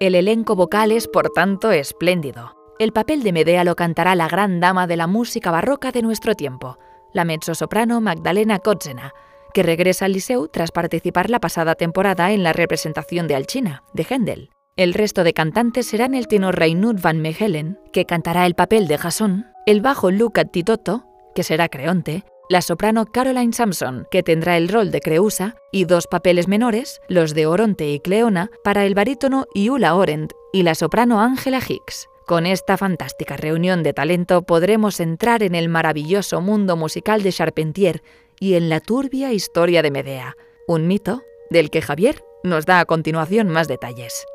El 0.00 0.14
elenco 0.14 0.54
vocal 0.54 0.92
es, 0.92 1.08
por 1.08 1.30
tanto, 1.30 1.70
espléndido. 1.70 2.56
El 2.78 2.92
papel 2.92 3.22
de 3.22 3.32
Medea 3.32 3.64
lo 3.64 3.76
cantará 3.76 4.14
la 4.14 4.28
gran 4.28 4.60
dama 4.60 4.86
de 4.86 4.98
la 4.98 5.06
música 5.06 5.50
barroca 5.50 5.92
de 5.92 6.02
nuestro 6.02 6.34
tiempo, 6.34 6.78
la 7.14 7.24
mezzosoprano 7.24 8.00
Magdalena 8.02 8.58
Kotzena, 8.58 9.14
que 9.54 9.62
regresa 9.62 10.06
al 10.06 10.12
Liceu 10.12 10.48
tras 10.48 10.70
participar 10.70 11.30
la 11.30 11.40
pasada 11.40 11.74
temporada 11.74 12.32
en 12.32 12.42
la 12.42 12.52
representación 12.52 13.26
de 13.28 13.34
Alchina, 13.34 13.82
de 13.94 14.04
Händel. 14.08 14.50
El 14.76 14.94
resto 14.94 15.22
de 15.22 15.34
cantantes 15.34 15.86
serán 15.86 16.14
el 16.14 16.28
tenor 16.28 16.58
Reinhard 16.58 17.00
van 17.00 17.20
Mechelen, 17.20 17.78
que 17.92 18.06
cantará 18.06 18.46
el 18.46 18.54
papel 18.54 18.88
de 18.88 18.96
Jason, 18.96 19.46
el 19.66 19.82
bajo 19.82 20.10
Luca 20.10 20.46
Titotto, 20.46 21.04
que 21.34 21.42
será 21.42 21.68
Creonte, 21.68 22.24
la 22.48 22.62
soprano 22.62 23.06
Caroline 23.06 23.52
Sampson, 23.52 24.06
que 24.10 24.22
tendrá 24.22 24.56
el 24.56 24.68
rol 24.68 24.90
de 24.90 25.00
Creusa, 25.00 25.56
y 25.72 25.84
dos 25.84 26.06
papeles 26.06 26.48
menores, 26.48 27.00
los 27.08 27.34
de 27.34 27.46
Oronte 27.46 27.90
y 27.90 28.00
Cleona, 28.00 28.50
para 28.64 28.84
el 28.84 28.94
barítono 28.94 29.46
Iula 29.54 29.94
Orent 29.94 30.32
y 30.52 30.62
la 30.62 30.74
soprano 30.74 31.20
Angela 31.20 31.60
Hicks. 31.66 32.08
Con 32.26 32.46
esta 32.46 32.76
fantástica 32.76 33.36
reunión 33.36 33.82
de 33.82 33.92
talento 33.92 34.42
podremos 34.42 35.00
entrar 35.00 35.42
en 35.42 35.54
el 35.54 35.68
maravilloso 35.68 36.40
mundo 36.40 36.76
musical 36.76 37.22
de 37.22 37.32
Charpentier 37.32 38.02
y 38.42 38.56
en 38.56 38.68
la 38.68 38.80
turbia 38.80 39.32
historia 39.32 39.82
de 39.82 39.92
Medea, 39.92 40.36
un 40.66 40.88
mito 40.88 41.22
del 41.48 41.70
que 41.70 41.80
Javier 41.80 42.24
nos 42.42 42.66
da 42.66 42.80
a 42.80 42.86
continuación 42.86 43.48
más 43.48 43.68
detalles. 43.68 44.26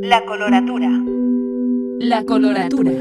La 0.00 0.24
coloratura. 0.24 0.88
La 1.98 2.24
coloratura. 2.24 2.92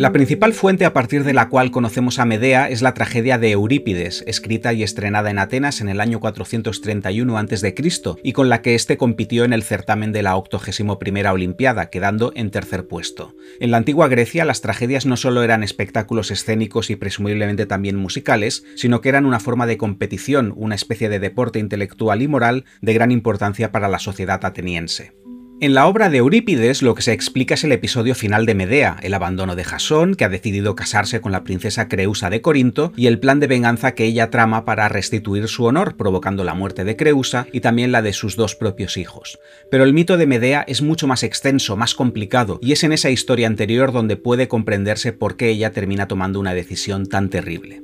La 0.00 0.12
principal 0.12 0.54
fuente 0.54 0.86
a 0.86 0.94
partir 0.94 1.24
de 1.24 1.34
la 1.34 1.50
cual 1.50 1.70
conocemos 1.70 2.18
a 2.18 2.24
Medea 2.24 2.70
es 2.70 2.80
la 2.80 2.94
tragedia 2.94 3.36
de 3.36 3.50
Eurípides, 3.50 4.24
escrita 4.26 4.72
y 4.72 4.82
estrenada 4.82 5.28
en 5.28 5.38
Atenas 5.38 5.82
en 5.82 5.90
el 5.90 6.00
año 6.00 6.20
431 6.20 7.36
a.C. 7.36 7.74
y 8.22 8.32
con 8.32 8.48
la 8.48 8.62
que 8.62 8.74
éste 8.74 8.96
compitió 8.96 9.44
en 9.44 9.52
el 9.52 9.62
certamen 9.62 10.10
de 10.12 10.22
la 10.22 10.38
81 10.38 10.98
Olimpiada, 11.30 11.90
quedando 11.90 12.32
en 12.34 12.50
tercer 12.50 12.88
puesto. 12.88 13.36
En 13.60 13.72
la 13.72 13.76
antigua 13.76 14.08
Grecia 14.08 14.46
las 14.46 14.62
tragedias 14.62 15.04
no 15.04 15.18
solo 15.18 15.42
eran 15.42 15.62
espectáculos 15.62 16.30
escénicos 16.30 16.88
y 16.88 16.96
presumiblemente 16.96 17.66
también 17.66 17.96
musicales, 17.96 18.64
sino 18.76 19.02
que 19.02 19.10
eran 19.10 19.26
una 19.26 19.38
forma 19.38 19.66
de 19.66 19.76
competición, 19.76 20.54
una 20.56 20.76
especie 20.76 21.10
de 21.10 21.20
deporte 21.20 21.58
intelectual 21.58 22.22
y 22.22 22.26
moral 22.26 22.64
de 22.80 22.94
gran 22.94 23.10
importancia 23.10 23.70
para 23.70 23.88
la 23.88 23.98
sociedad 23.98 24.42
ateniense. 24.46 25.19
En 25.62 25.74
la 25.74 25.86
obra 25.86 26.08
de 26.08 26.16
Eurípides 26.16 26.80
lo 26.80 26.94
que 26.94 27.02
se 27.02 27.12
explica 27.12 27.52
es 27.52 27.64
el 27.64 27.72
episodio 27.72 28.14
final 28.14 28.46
de 28.46 28.54
Medea, 28.54 28.96
el 29.02 29.12
abandono 29.12 29.56
de 29.56 29.64
Jasón, 29.64 30.14
que 30.14 30.24
ha 30.24 30.30
decidido 30.30 30.74
casarse 30.74 31.20
con 31.20 31.32
la 31.32 31.44
princesa 31.44 31.86
Creusa 31.86 32.30
de 32.30 32.40
Corinto, 32.40 32.94
y 32.96 33.08
el 33.08 33.18
plan 33.18 33.40
de 33.40 33.46
venganza 33.46 33.92
que 33.94 34.06
ella 34.06 34.30
trama 34.30 34.64
para 34.64 34.88
restituir 34.88 35.48
su 35.48 35.66
honor, 35.66 35.98
provocando 35.98 36.44
la 36.44 36.54
muerte 36.54 36.84
de 36.84 36.96
Creusa 36.96 37.46
y 37.52 37.60
también 37.60 37.92
la 37.92 38.00
de 38.00 38.14
sus 38.14 38.36
dos 38.36 38.56
propios 38.56 38.96
hijos. 38.96 39.38
Pero 39.70 39.84
el 39.84 39.92
mito 39.92 40.16
de 40.16 40.26
Medea 40.26 40.64
es 40.66 40.80
mucho 40.80 41.06
más 41.06 41.22
extenso, 41.22 41.76
más 41.76 41.94
complicado, 41.94 42.58
y 42.62 42.72
es 42.72 42.82
en 42.82 42.92
esa 42.92 43.10
historia 43.10 43.46
anterior 43.46 43.92
donde 43.92 44.16
puede 44.16 44.48
comprenderse 44.48 45.12
por 45.12 45.36
qué 45.36 45.50
ella 45.50 45.72
termina 45.72 46.08
tomando 46.08 46.40
una 46.40 46.54
decisión 46.54 47.04
tan 47.04 47.28
terrible. 47.28 47.82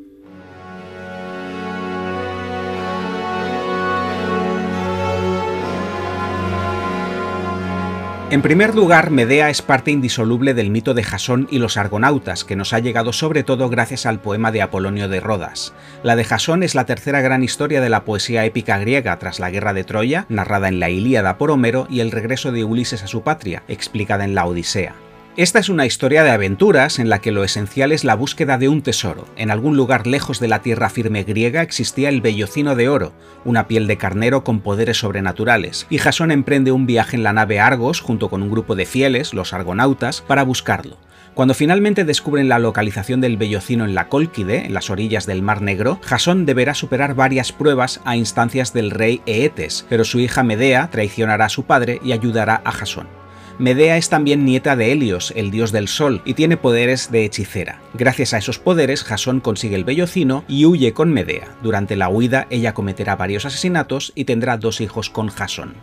En 8.29 8.43
primer 8.43 8.75
lugar, 8.75 9.13
Medea 9.13 9.51
es 9.51 9.63
parte 9.63 9.93
indisoluble 9.93 10.53
del 10.53 10.71
mito 10.71 10.95
de 10.95 11.05
Jasón 11.05 11.47
y 11.49 11.61
los 11.61 11.77
argonautas, 11.77 12.43
que 12.43 12.57
nos 12.57 12.73
ha 12.73 12.81
llegado 12.81 13.13
sobre 13.13 13.45
todo 13.45 13.69
gracias 13.69 14.05
al 14.05 14.19
poema 14.19 14.51
de 14.51 14.63
Apolonio 14.63 15.09
de 15.09 15.21
Rodas. 15.21 15.75
La 16.03 16.17
de 16.17 16.25
Jasón 16.25 16.65
es 16.65 16.75
la 16.75 16.87
tercera 16.87 17.21
gran 17.21 17.45
historia 17.45 17.81
de 17.81 17.89
la 17.89 18.05
poesía 18.05 18.45
épica 18.45 18.79
griega 18.79 19.17
tras 19.21 19.39
la 19.39 19.51
guerra 19.51 19.75
de 19.75 19.85
Troya, 19.85 20.27
narrada 20.29 20.67
en 20.67 20.81
la 20.81 20.91
Ilíada 20.91 21.39
por 21.39 21.53
Homero, 21.53 21.87
y 21.89 22.01
el 22.01 22.11
regreso 22.11 22.51
de 22.51 22.65
Ulises 22.65 23.05
a 23.05 23.07
su 23.07 23.23
patria, 23.23 23.63
explicada 23.69 24.25
en 24.25 24.35
la 24.35 24.45
Odisea. 24.47 25.06
Esta 25.37 25.59
es 25.59 25.69
una 25.69 25.85
historia 25.85 26.25
de 26.25 26.31
aventuras 26.31 26.99
en 26.99 27.11
la 27.11 27.19
que 27.19 27.31
lo 27.31 27.45
esencial 27.45 27.93
es 27.93 28.05
la 28.05 28.15
búsqueda 28.15 28.57
de 28.57 28.71
un 28.71 28.81
tesoro. 28.81 29.27
En 29.37 29.51
algún 29.51 29.77
lugar 29.77 30.07
lejos 30.07 30.41
de 30.41 30.49
la 30.49 30.63
tierra 30.63 30.89
firme 30.89 31.25
griega 31.25 31.61
existía 31.61 32.09
el 32.09 32.23
vellocino 32.23 32.75
de 32.75 32.89
oro, 32.89 33.13
una 33.45 33.69
piel 33.69 33.87
de 33.87 33.99
carnero 33.99 34.45
con 34.45 34.61
poderes 34.61 34.97
sobrenaturales, 34.97 35.87
y 35.91 35.99
Jasón 35.99 36.31
emprende 36.31 36.73
un 36.73 36.87
viaje 36.87 37.17
en 37.17 37.23
la 37.23 37.35
nave 37.35 37.61
Argos 37.61 38.01
junto 38.01 38.31
con 38.31 38.43
un 38.43 38.51
grupo 38.51 38.77
de 38.77 38.87
fieles, 38.87 39.35
los 39.35 39.53
argonautas, 39.53 40.23
para 40.23 40.43
buscarlo. 40.43 40.97
Cuando 41.35 41.53
finalmente 41.53 42.07
descubren 42.07 42.49
la 42.49 42.59
localización 42.59 43.21
del 43.21 43.37
vellocino 43.37 43.85
en 43.85 43.95
la 43.95 44.09
Cólquide, 44.09 44.65
en 44.65 44.73
las 44.73 44.89
orillas 44.89 45.27
del 45.27 45.43
Mar 45.43 45.61
Negro, 45.61 46.01
Jasón 46.03 46.47
deberá 46.47 46.73
superar 46.73 47.15
varias 47.15 47.53
pruebas 47.53 48.01
a 48.07 48.17
instancias 48.17 48.73
del 48.73 48.91
rey 48.91 49.21
Eetes, 49.27 49.85
pero 49.91 50.05
su 50.05 50.19
hija 50.19 50.43
Medea 50.43 50.89
traicionará 50.91 51.45
a 51.45 51.51
su 51.51 51.65
padre 51.65 52.01
y 52.03 52.13
ayudará 52.13 52.63
a 52.65 52.73
Jasón. 52.73 53.26
Medea 53.59 53.97
es 53.97 54.11
también 54.11 54.45
nieta 54.45 54.77
de 54.77 54.93
Helios, 54.93 55.33
el 55.35 55.51
dios 55.51 55.73
del 55.73 55.89
sol, 55.89 56.21
y 56.27 56.35
tiene 56.35 56.59
poderes 56.59 57.11
de 57.11 57.25
hechicera. 57.25 57.81
Gracias 57.95 58.35
a 58.35 58.39
esos 58.39 58.59
poderes, 58.59 59.03
Jasón 59.03 59.41
consigue 59.41 59.77
el 59.77 59.85
vellocino 59.85 60.45
y 60.47 60.67
huye 60.67 60.93
con 60.93 61.11
Medea. 61.11 61.49
Durante 61.63 61.97
la 61.97 62.11
huida, 62.11 62.47
ella 62.51 62.75
cometerá 62.75 63.17
varios 63.17 63.47
asesinatos 63.47 64.13
y 64.15 64.25
tendrá 64.25 64.59
dos 64.59 64.83
hijos 64.83 65.09
con 65.09 65.29
Jasón. 65.29 65.75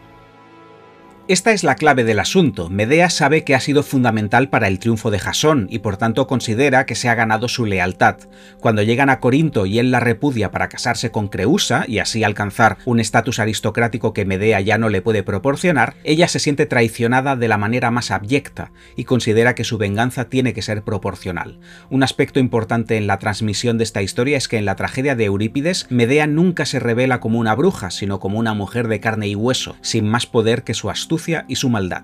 Esta 1.29 1.53
es 1.53 1.63
la 1.63 1.75
clave 1.75 2.03
del 2.03 2.19
asunto. 2.19 2.69
Medea 2.69 3.09
sabe 3.09 3.45
que 3.45 3.55
ha 3.55 3.61
sido 3.61 3.81
fundamental 3.81 4.49
para 4.49 4.67
el 4.67 4.77
triunfo 4.77 5.09
de 5.09 5.19
Jasón 5.19 5.67
y 5.69 5.79
por 5.79 5.95
tanto 5.95 6.27
considera 6.27 6.85
que 6.85 6.95
se 6.95 7.07
ha 7.07 7.15
ganado 7.15 7.47
su 7.47 7.65
lealtad. 7.65 8.17
Cuando 8.59 8.81
llegan 8.81 9.09
a 9.09 9.21
Corinto 9.21 9.65
y 9.65 9.79
él 9.79 9.89
la 9.89 10.01
repudia 10.01 10.51
para 10.51 10.67
casarse 10.67 11.11
con 11.11 11.29
Creusa 11.29 11.85
y 11.87 11.99
así 11.99 12.25
alcanzar 12.25 12.77
un 12.83 12.99
estatus 12.99 13.39
aristocrático 13.39 14.11
que 14.11 14.25
Medea 14.25 14.59
ya 14.59 14.77
no 14.77 14.89
le 14.89 15.01
puede 15.01 15.23
proporcionar, 15.23 15.95
ella 16.03 16.27
se 16.27 16.39
siente 16.39 16.65
traicionada 16.65 17.37
de 17.37 17.47
la 17.47 17.57
manera 17.57 17.89
más 17.89 18.11
abyecta 18.11 18.73
y 18.97 19.05
considera 19.05 19.55
que 19.55 19.63
su 19.63 19.77
venganza 19.77 20.25
tiene 20.25 20.53
que 20.53 20.61
ser 20.61 20.83
proporcional. 20.83 21.57
Un 21.89 22.03
aspecto 22.03 22.41
importante 22.41 22.97
en 22.97 23.07
la 23.07 23.17
transmisión 23.17 23.77
de 23.77 23.85
esta 23.85 24.01
historia 24.01 24.35
es 24.35 24.49
que 24.49 24.57
en 24.57 24.65
la 24.65 24.75
tragedia 24.75 25.15
de 25.15 25.23
Eurípides, 25.23 25.87
Medea 25.89 26.27
nunca 26.27 26.65
se 26.65 26.81
revela 26.81 27.21
como 27.21 27.39
una 27.39 27.55
bruja, 27.55 27.91
sino 27.91 28.19
como 28.19 28.39
una 28.39 28.53
mujer 28.53 28.89
de 28.89 28.99
carne 28.99 29.29
y 29.29 29.35
hueso, 29.35 29.77
sin 29.79 30.05
más 30.05 30.25
poder 30.25 30.65
que 30.65 30.73
su 30.73 30.89
astucia 30.89 31.12
y 31.47 31.55
su 31.55 31.69
maldad. 31.69 32.03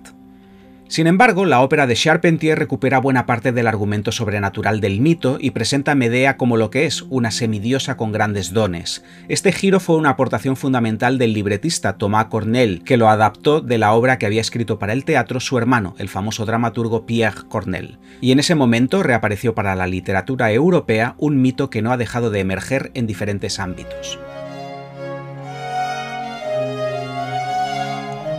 Sin 0.90 1.06
embargo, 1.06 1.46
la 1.46 1.62
ópera 1.62 1.86
de 1.86 1.94
Charpentier 1.94 2.58
recupera 2.58 2.98
buena 2.98 3.28
parte 3.28 3.52
del 3.52 3.68
argumento 3.68 4.12
sobrenatural 4.12 4.82
del 4.82 5.02
mito 5.02 5.38
y 5.40 5.52
presenta 5.52 5.92
a 5.92 5.96
Medea 5.96 6.36
como 6.36 6.58
lo 6.58 6.72
que 6.72 6.88
es, 6.88 7.04
una 7.10 7.30
semidiosa 7.30 7.96
con 7.96 8.12
grandes 8.12 8.54
dones. 8.54 9.04
Este 9.28 9.52
giro 9.52 9.80
fue 9.80 9.98
una 9.98 10.10
aportación 10.10 10.56
fundamental 10.56 11.20
del 11.20 11.34
libretista 11.34 12.00
Thomas 12.00 12.26
Cornell, 12.26 12.84
que 12.84 12.98
lo 12.98 13.08
adaptó 13.08 13.62
de 13.62 13.78
la 13.78 13.94
obra 13.94 14.18
que 14.18 14.26
había 14.26 14.42
escrito 14.42 14.80
para 14.80 14.94
el 14.94 15.06
teatro 15.06 15.40
su 15.40 15.60
hermano, 15.60 15.94
el 16.00 16.10
famoso 16.10 16.48
dramaturgo 16.48 17.06
Pierre 17.06 17.44
Cornell. 17.48 18.00
Y 18.20 18.32
en 18.32 18.40
ese 18.40 18.56
momento 18.56 19.04
reapareció 19.04 19.54
para 19.54 19.76
la 19.76 19.86
literatura 19.86 20.52
europea 20.52 21.14
un 21.20 21.40
mito 21.40 21.70
que 21.70 21.84
no 21.84 21.92
ha 21.92 21.98
dejado 21.98 22.32
de 22.32 22.40
emerger 22.40 22.90
en 22.96 23.06
diferentes 23.06 23.60
ámbitos. 23.60 24.18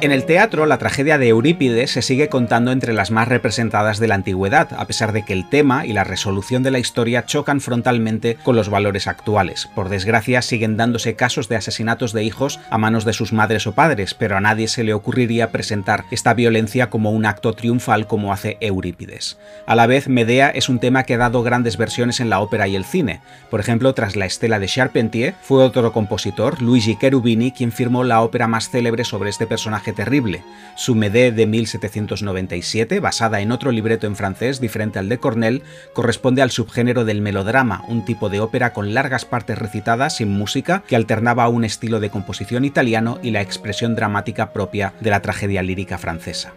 En 0.03 0.13
el 0.13 0.25
teatro, 0.25 0.65
la 0.65 0.79
tragedia 0.79 1.19
de 1.19 1.29
Eurípides 1.29 1.91
se 1.91 2.01
sigue 2.01 2.31
contando 2.31 2.73
entre 2.73 2.95
las 2.95 3.11
más 3.11 3.29
representadas 3.29 3.99
de 3.99 4.09
la 4.09 4.15
antigüedad, 4.15 4.69
a 4.79 4.87
pesar 4.87 5.13
de 5.13 5.27
que 5.27 5.35
el 5.35 5.47
tema 5.47 5.85
y 5.85 5.93
la 5.93 6.05
resolución 6.05 6.63
de 6.63 6.71
la 6.71 6.79
historia 6.79 7.27
chocan 7.27 7.61
frontalmente 7.61 8.39
con 8.43 8.57
los 8.57 8.71
valores 8.71 9.07
actuales. 9.07 9.69
Por 9.75 9.91
desgracia, 9.91 10.41
siguen 10.41 10.79
dándose 10.79 11.17
casos 11.17 11.51
de 11.51 11.57
asesinatos 11.57 12.15
de 12.15 12.25
hijos 12.25 12.61
a 12.71 12.79
manos 12.79 13.05
de 13.05 13.13
sus 13.13 13.35
madres 13.35 13.67
o 13.67 13.73
padres, 13.73 14.15
pero 14.15 14.39
a 14.39 14.41
nadie 14.41 14.69
se 14.69 14.85
le 14.85 14.95
ocurriría 14.95 15.53
presentar 15.53 16.07
esta 16.11 16.33
violencia 16.33 16.89
como 16.89 17.11
un 17.11 17.27
acto 17.27 17.53
triunfal 17.53 18.07
como 18.07 18.33
hace 18.33 18.57
Eurípides. 18.63 19.37
A 19.67 19.75
la 19.75 19.87
vez, 19.87 20.09
Medea 20.09 20.49
es 20.49 20.71
un 20.71 20.79
tema 20.79 21.03
que 21.03 21.13
ha 21.13 21.19
dado 21.19 21.43
grandes 21.43 21.77
versiones 21.77 22.21
en 22.21 22.31
la 22.31 22.41
ópera 22.41 22.67
y 22.69 22.75
el 22.75 22.87
cine. 22.87 23.21
Por 23.51 23.61
ejemplo, 23.61 23.93
tras 23.93 24.17
la 24.17 24.25
estela 24.25 24.59
de 24.59 24.67
Charpentier, 24.67 25.35
fue 25.43 25.63
otro 25.63 25.93
compositor, 25.93 26.63
Luigi 26.63 26.97
Cherubini, 26.97 27.53
quien 27.53 27.71
firmó 27.71 28.03
la 28.03 28.23
ópera 28.23 28.49
más 28.49 28.71
célebre 28.71 29.05
sobre 29.05 29.29
este 29.29 29.47
personaje 29.47 29.90
terrible. 29.93 30.43
Su 30.77 30.95
Médée 30.95 31.33
de 31.33 31.47
1797, 31.47 33.01
basada 33.01 33.41
en 33.41 33.53
otro 33.53 33.71
libreto 33.71 34.07
en 34.07 34.17
francés 34.17 34.61
diferente 34.61 34.99
al 34.99 35.09
de 35.09 35.19
Cornell, 35.19 35.63
corresponde 35.93 36.43
al 36.43 36.51
subgénero 36.51 37.05
del 37.05 37.21
melodrama, 37.21 37.85
un 37.89 38.05
tipo 38.05 38.29
de 38.29 38.41
ópera 38.41 38.73
con 38.73 38.95
largas 38.95 39.25
partes 39.25 39.59
recitadas 39.59 40.17
sin 40.17 40.31
música 40.31 40.83
que 40.87 40.97
alternaba 40.97 41.49
un 41.49 41.65
estilo 41.65 42.01
de 42.01 42.11
composición 42.11 42.65
italiano 42.65 43.19
y 43.23 43.31
la 43.31 43.43
expresión 43.43 43.95
dramática 43.95 44.53
propia 44.53 44.95
de 45.01 45.11
la 45.11 45.21
tragedia 45.21 45.63
lírica 45.63 45.99
francesa. 45.99 46.53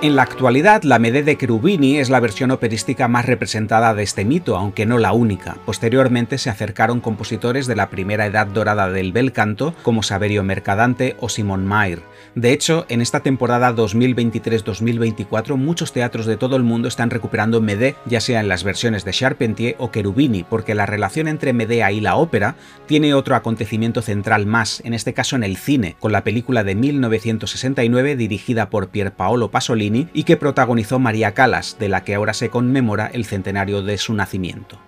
En 0.00 0.14
la 0.14 0.22
actualidad, 0.22 0.84
la 0.84 1.00
Medea 1.00 1.22
de 1.22 1.36
Cherubini 1.36 1.96
es 1.96 2.08
la 2.08 2.20
versión 2.20 2.52
operística 2.52 3.08
más 3.08 3.26
representada 3.26 3.94
de 3.94 4.04
este 4.04 4.24
mito, 4.24 4.56
aunque 4.56 4.86
no 4.86 4.96
la 4.96 5.10
única. 5.10 5.56
Posteriormente 5.66 6.38
se 6.38 6.50
acercaron 6.50 7.00
compositores 7.00 7.66
de 7.66 7.74
la 7.74 7.90
primera 7.90 8.24
edad 8.24 8.46
dorada 8.46 8.88
del 8.90 9.10
bel 9.10 9.32
canto, 9.32 9.74
como 9.82 10.04
Saverio 10.04 10.44
Mercadante 10.44 11.16
o 11.18 11.28
Simon 11.28 11.66
Mayr. 11.66 12.00
De 12.38 12.52
hecho, 12.52 12.86
en 12.88 13.00
esta 13.00 13.18
temporada 13.18 13.74
2023-2024 13.74 15.56
muchos 15.56 15.92
teatros 15.92 16.24
de 16.24 16.36
todo 16.36 16.54
el 16.54 16.62
mundo 16.62 16.86
están 16.86 17.10
recuperando 17.10 17.60
Medea, 17.60 17.96
ya 18.06 18.20
sea 18.20 18.38
en 18.38 18.46
las 18.46 18.62
versiones 18.62 19.04
de 19.04 19.10
Charpentier 19.10 19.74
o 19.80 19.90
Cherubini, 19.90 20.44
porque 20.44 20.76
la 20.76 20.86
relación 20.86 21.26
entre 21.26 21.52
Medea 21.52 21.90
y 21.90 22.00
la 22.00 22.14
ópera 22.14 22.54
tiene 22.86 23.12
otro 23.12 23.34
acontecimiento 23.34 24.02
central 24.02 24.46
más, 24.46 24.80
en 24.84 24.94
este 24.94 25.14
caso 25.14 25.34
en 25.34 25.42
el 25.42 25.56
cine, 25.56 25.96
con 25.98 26.12
la 26.12 26.22
película 26.22 26.62
de 26.62 26.76
1969 26.76 28.14
dirigida 28.14 28.70
por 28.70 28.90
Pier 28.90 29.10
Paolo 29.10 29.50
Pasolini 29.50 30.06
y 30.12 30.22
que 30.22 30.36
protagonizó 30.36 31.00
María 31.00 31.34
Calas, 31.34 31.76
de 31.80 31.88
la 31.88 32.04
que 32.04 32.14
ahora 32.14 32.34
se 32.34 32.50
conmemora 32.50 33.10
el 33.12 33.24
centenario 33.24 33.82
de 33.82 33.98
su 33.98 34.14
nacimiento. 34.14 34.78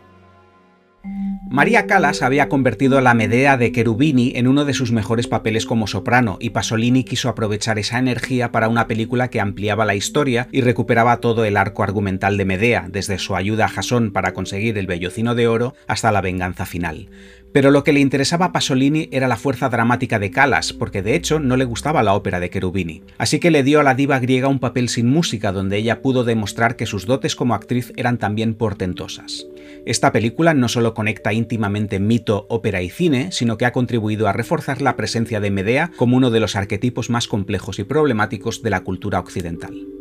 María 1.50 1.86
Callas 1.86 2.22
había 2.22 2.48
convertido 2.48 3.00
la 3.00 3.14
Medea 3.14 3.56
de 3.56 3.72
Cherubini 3.72 4.32
en 4.36 4.46
uno 4.46 4.64
de 4.64 4.74
sus 4.74 4.92
mejores 4.92 5.26
papeles 5.26 5.66
como 5.66 5.86
soprano, 5.86 6.36
y 6.40 6.50
Pasolini 6.50 7.04
quiso 7.04 7.28
aprovechar 7.28 7.78
esa 7.78 7.98
energía 7.98 8.52
para 8.52 8.68
una 8.68 8.86
película 8.86 9.28
que 9.28 9.40
ampliaba 9.40 9.84
la 9.84 9.94
historia 9.94 10.46
y 10.52 10.60
recuperaba 10.60 11.16
todo 11.16 11.44
el 11.44 11.56
arco 11.56 11.82
argumental 11.82 12.36
de 12.36 12.44
Medea, 12.44 12.86
desde 12.88 13.18
su 13.18 13.34
ayuda 13.34 13.64
a 13.64 13.68
Jasón 13.68 14.12
para 14.12 14.32
conseguir 14.32 14.78
el 14.78 14.86
vellocino 14.86 15.34
de 15.34 15.48
oro 15.48 15.74
hasta 15.88 16.12
la 16.12 16.20
venganza 16.20 16.66
final. 16.66 17.08
Pero 17.52 17.70
lo 17.70 17.82
que 17.82 17.92
le 17.92 18.00
interesaba 18.00 18.46
a 18.46 18.52
Pasolini 18.52 19.08
era 19.10 19.26
la 19.26 19.36
fuerza 19.36 19.68
dramática 19.68 20.18
de 20.18 20.30
Calas, 20.30 20.72
porque 20.72 21.02
de 21.02 21.16
hecho 21.16 21.40
no 21.40 21.56
le 21.56 21.64
gustaba 21.64 22.02
la 22.02 22.14
ópera 22.14 22.38
de 22.38 22.48
Cherubini. 22.48 23.02
Así 23.18 23.40
que 23.40 23.50
le 23.50 23.64
dio 23.64 23.80
a 23.80 23.82
la 23.82 23.94
diva 23.94 24.20
griega 24.20 24.48
un 24.48 24.60
papel 24.60 24.88
sin 24.88 25.08
música 25.08 25.50
donde 25.50 25.76
ella 25.76 26.00
pudo 26.00 26.22
demostrar 26.22 26.76
que 26.76 26.86
sus 26.86 27.06
dotes 27.06 27.34
como 27.34 27.54
actriz 27.54 27.92
eran 27.96 28.18
también 28.18 28.54
portentosas. 28.54 29.46
Esta 29.84 30.12
película 30.12 30.54
no 30.54 30.68
solo 30.68 30.94
conecta 30.94 31.32
íntimamente 31.32 31.98
mito, 31.98 32.46
ópera 32.48 32.82
y 32.82 32.90
cine, 32.90 33.32
sino 33.32 33.58
que 33.58 33.66
ha 33.66 33.72
contribuido 33.72 34.28
a 34.28 34.32
reforzar 34.32 34.80
la 34.80 34.96
presencia 34.96 35.40
de 35.40 35.50
Medea 35.50 35.90
como 35.96 36.16
uno 36.16 36.30
de 36.30 36.40
los 36.40 36.54
arquetipos 36.54 37.10
más 37.10 37.26
complejos 37.26 37.78
y 37.78 37.84
problemáticos 37.84 38.62
de 38.62 38.70
la 38.70 38.82
cultura 38.82 39.18
occidental. 39.18 39.99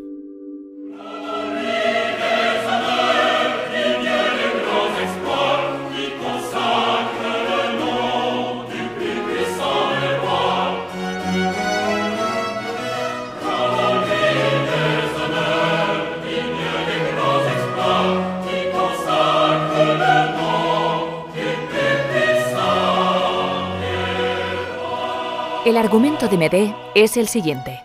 El 25.70 25.78
argumento 25.78 26.28
de 26.28 26.36
Médée 26.36 26.76
es 26.96 27.16
el 27.16 27.28
siguiente. 27.28 27.80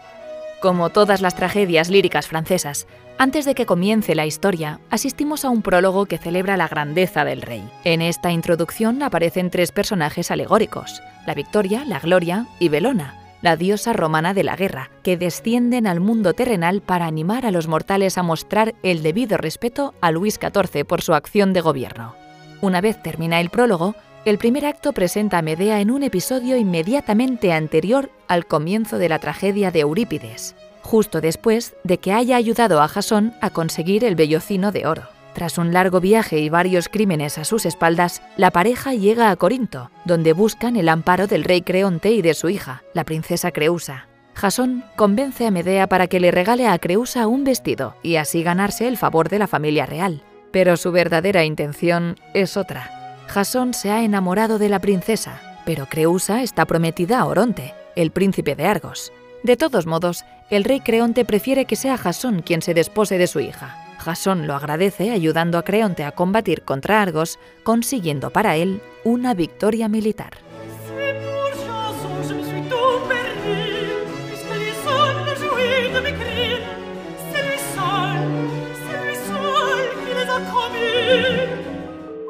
Como 0.63 0.89
todas 0.89 1.21
las 1.21 1.37
tragedias 1.37 1.91
líricas 1.91 2.27
francesas, 2.27 2.87
antes 3.19 3.45
de 3.45 3.55
que 3.55 3.67
comience 3.67 4.15
la 4.15 4.25
historia, 4.25 4.81
asistimos 4.89 5.45
a 5.45 5.51
un 5.51 5.61
prólogo 5.61 6.07
que 6.07 6.17
celebra 6.17 6.57
la 6.57 6.67
grandeza 6.67 7.27
del 7.27 7.43
rey. 7.43 7.63
En 7.85 8.01
esta 8.01 8.33
introducción 8.33 9.03
aparecen 9.03 9.51
tres 9.51 9.71
personajes 9.71 10.31
alegóricos, 10.31 11.03
la 11.27 11.35
Victoria, 11.35 11.85
la 11.85 12.01
Gloria 12.01 12.47
y 12.59 12.71
Belona, 12.71 13.21
la 13.43 13.55
diosa 13.55 13.93
romana 13.93 14.33
de 14.33 14.45
la 14.45 14.57
guerra, 14.57 14.89
que 15.03 15.19
descienden 15.19 15.87
al 15.87 16.01
mundo 16.01 16.33
terrenal 16.33 16.81
para 16.81 17.05
animar 17.05 17.45
a 17.45 17.51
los 17.51 17.69
mortales 17.69 18.17
a 18.17 18.23
mostrar 18.23 18.75
el 18.83 19.03
debido 19.03 19.37
respeto 19.37 19.93
a 20.01 20.11
Luis 20.11 20.41
XIV 20.41 20.87
por 20.87 21.03
su 21.03 21.13
acción 21.13 21.53
de 21.53 21.61
gobierno. 21.61 22.15
Una 22.63 22.81
vez 22.81 23.03
termina 23.03 23.43
el 23.43 23.51
prólogo, 23.51 23.95
el 24.25 24.39
primer 24.39 24.65
acto 24.65 24.93
presenta 24.93 25.39
a 25.39 25.43
Medea 25.43 25.81
en 25.81 25.91
un 25.91 26.03
episodio 26.03 26.57
inmediatamente 26.57 27.53
anterior 27.53 28.11
al 28.27 28.47
comienzo 28.47 28.97
de 28.97 29.11
la 29.11 29.19
tragedia 29.19 29.71
de 29.71 29.81
Eurípides, 29.81 30.57
justo 30.83 31.21
después 31.21 31.75
de 31.85 31.99
que 31.99 32.13
haya 32.13 32.37
ayudado 32.37 32.81
a 32.81 32.89
Jasón 32.89 33.35
a 33.43 33.51
conseguir 33.51 34.03
el 34.05 34.15
vellocino 34.15 34.73
de 34.73 34.87
oro. 34.87 35.03
Tras 35.35 35.59
un 35.59 35.73
largo 35.73 36.01
viaje 36.01 36.39
y 36.39 36.49
varios 36.49 36.89
crímenes 36.89 37.37
a 37.39 37.45
sus 37.45 37.67
espaldas, 37.67 38.23
la 38.37 38.51
pareja 38.51 38.95
llega 38.95 39.31
a 39.31 39.37
Corinto, 39.37 39.91
donde 40.05 40.33
buscan 40.33 40.77
el 40.77 40.89
amparo 40.89 41.27
del 41.27 41.45
rey 41.45 41.61
Creonte 41.61 42.13
y 42.13 42.23
de 42.23 42.35
su 42.35 42.49
hija, 42.49 42.83
la 42.95 43.05
princesa 43.05 43.51
Creusa. 43.51 44.07
Jasón 44.35 44.85
convence 44.97 45.47
a 45.47 45.51
Medea 45.51 45.87
para 45.89 46.07
que 46.07 46.21
le 46.21 46.31
regale 46.31 46.67
a 46.67 46.79
Creusa 46.79 47.27
un 47.27 47.45
vestido 47.45 47.97
y 48.03 48.17
así 48.17 48.43
ganarse 48.43 48.89
el 48.89 48.97
favor 48.97 49.29
de 49.29 49.39
la 49.39 49.49
familia 49.49 49.87
real. 49.87 50.23
Pero 50.51 50.77
su 50.77 50.93
verdadera 50.93 51.45
intención 51.45 52.17
es 52.33 52.57
otra. 52.57 52.94
Jasón 53.27 53.75
se 53.75 53.91
ha 53.91 54.03
enamorado 54.03 54.59
de 54.59 54.69
la 54.69 54.81
princesa, 54.81 55.41
pero 55.65 55.87
Creusa 55.87 56.43
está 56.43 56.67
prometida 56.67 57.21
a 57.21 57.27
Oronte, 57.27 57.75
el 57.97 58.11
príncipe 58.11 58.55
de 58.55 58.67
Argos. 58.67 59.13
De 59.43 59.57
todos 59.57 59.87
modos, 59.87 60.25
el 60.51 60.65
rey 60.65 60.81
Creonte 60.81 61.25
prefiere 61.25 61.65
que 61.65 61.77
sea 61.77 61.97
Jasón 61.97 62.43
quien 62.43 62.63
se 62.63 62.75
despose 62.75 63.19
de 63.19 63.27
su 63.27 63.41
hija. 63.41 63.77
Jasón 63.99 64.47
lo 64.47 64.55
agradece 64.55 65.11
ayudando 65.11 65.59
a 65.59 65.63
Creonte 65.63 66.05
a 66.05 66.13
combatir 66.13 66.63
contra 66.63 67.01
Argos, 67.01 67.39
consiguiendo 67.63 68.31
para 68.31 68.57
él 68.57 68.83
una 69.05 69.35
victoria 69.35 69.89
militar. 69.89 70.33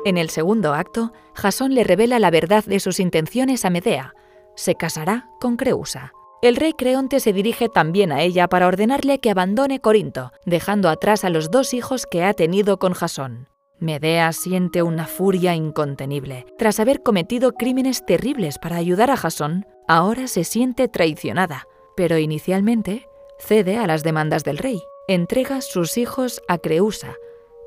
En 0.05 0.19
el 0.19 0.29
segundo 0.29 0.75
acto, 0.75 1.13
Jasón 1.35 1.75
le 1.75 1.83
revela 1.83 2.19
la 2.19 2.31
verdad 2.31 2.63
de 2.65 2.79
sus 2.79 3.01
intenciones 3.01 3.65
a 3.65 3.71
Medea. 3.71 4.15
Se 4.55 4.75
casará 4.75 5.31
con 5.41 5.57
Creusa. 5.57 6.13
El 6.43 6.57
rey 6.57 6.75
Creonte 6.75 7.21
se 7.21 7.33
dirige 7.33 7.71
también 7.71 8.13
a 8.13 8.21
ella 8.21 8.49
para 8.49 8.67
ordenarle 8.67 9.19
que 9.19 9.31
abandone 9.31 9.81
Corinto, 9.81 10.31
dejando 10.45 10.91
atrás 10.91 11.25
a 11.25 11.31
los 11.31 11.51
dos 11.51 11.73
hijos 11.73 12.05
que 12.05 12.23
ha 12.23 12.35
tenido 12.35 12.79
con 12.79 12.93
Jasón. 12.93 13.49
Medea 13.81 14.31
siente 14.35 14.83
una 14.83 15.07
furia 15.07 15.55
incontenible. 15.55 16.45
Tras 16.59 16.81
haber 16.81 17.03
cometido 17.03 17.53
crímenes 17.53 18.05
terribles 18.05 18.59
para 18.59 18.77
ayudar 18.77 19.11
a 19.11 19.17
Jasón, 19.17 19.65
ahora 19.89 20.29
se 20.29 20.45
siente 20.45 20.87
traicionada, 20.87 21.67
pero 21.97 22.19
inicialmente 22.19 23.09
cede 23.39 23.79
a 23.79 23.87
las 23.87 24.03
demandas 24.03 24.45
del 24.45 24.59
rey. 24.59 24.83
Entrega 25.09 25.63
sus 25.63 25.97
hijos 25.97 26.43
a 26.47 26.59
Creusa, 26.59 27.15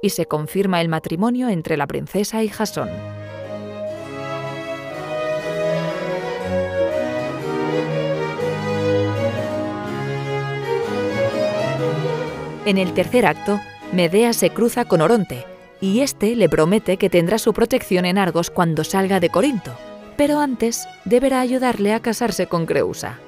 y 0.02 0.10
se 0.10 0.26
confirma 0.26 0.82
el 0.82 0.90
matrimonio 0.90 1.50
entre 1.50 1.78
la 1.78 1.88
princesa 1.88 2.44
y 2.44 2.50
Jasón. 2.50 2.90
En 12.66 12.78
el 12.78 12.94
tercer 12.94 13.26
acto, 13.26 13.62
Medea 13.94 14.34
se 14.34 14.50
cruza 14.50 14.84
con 14.84 15.00
Oronte, 15.00 15.46
y 15.80 16.02
éste 16.02 16.36
le 16.36 16.50
promete 16.50 16.98
que 16.98 17.10
tendrá 17.10 17.38
su 17.38 17.54
protección 17.54 18.06
en 18.06 18.18
Argos 18.18 18.50
cuando 18.50 18.84
salga 18.84 19.22
de 19.22 19.30
Corinto, 19.30 19.72
pero 20.18 20.40
antes 20.40 20.86
deberá 21.06 21.40
ayudarle 21.40 21.94
a 21.94 22.02
casarse 22.02 22.48
con 22.48 22.66
Creusa. 22.66 23.20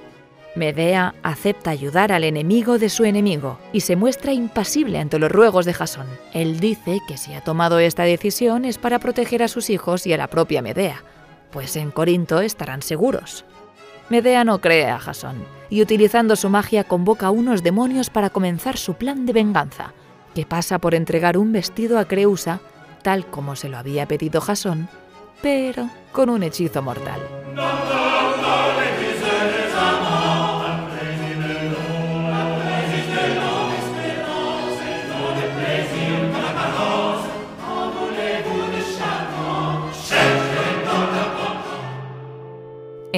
Medea 0.60 1.15
acepta 1.24 1.72
ayudar 1.72 2.12
al 2.12 2.26
enemigo 2.26 2.78
de 2.78 2.89
su 2.89 3.06
enemigo 3.06 3.58
y 3.72 3.80
se 3.80 3.95
muestra 3.95 4.34
impasible 4.34 5.00
ante 5.00 5.17
los 5.17 5.32
ruegos 5.32 5.65
de 5.65 5.74
Jasón. 5.74 6.06
Él 6.34 6.60
dice 6.60 7.00
que 7.08 7.17
si 7.17 7.34
ha 7.34 7.41
tomado 7.41 7.80
esta 7.80 8.04
decisión 8.04 8.65
es 8.65 8.78
para 8.78 9.00
proteger 9.00 9.41
a 9.41 9.48
sus 9.48 9.69
hijos 9.69 10.06
y 10.06 10.13
a 10.13 10.17
la 10.17 10.28
propia 10.28 10.62
Medea, 10.62 11.02
pues 11.50 11.78
en 11.78 11.91
Corinto 11.91 12.41
estarán 12.41 12.82
seguros. 12.82 13.45
Medea 14.10 14.43
no 14.43 14.60
cree 14.60 14.89
a 14.89 15.00
Jasón 15.00 15.45
y 15.69 15.82
utilizando 15.82 16.36
su 16.36 16.50
magia 16.50 16.84
convoca 16.84 17.28
a 17.28 17.32
unos 17.32 17.63
demonios 17.63 18.10
para 18.10 18.30
comenzar 18.30 18.76
su 18.76 18.95
plan 18.95 19.26
de 19.26 19.34
venganza, 19.34 19.93
que 20.36 20.45
pasa 20.45 20.78
por 20.78 20.93
entregar 20.93 21.38
un 21.38 21.54
vestido 21.54 21.98
a 21.98 22.06
Creusa, 22.06 22.60
tal 23.02 23.26
como 23.28 23.56
se 23.56 23.69
lo 23.69 23.78
había 23.78 24.08
pedido 24.08 24.41
Jasón, 24.41 24.89
pero 25.41 25.89
con 26.12 26.30
un 26.30 26.43
hechizo 26.43 26.82
mortal. 26.82 27.22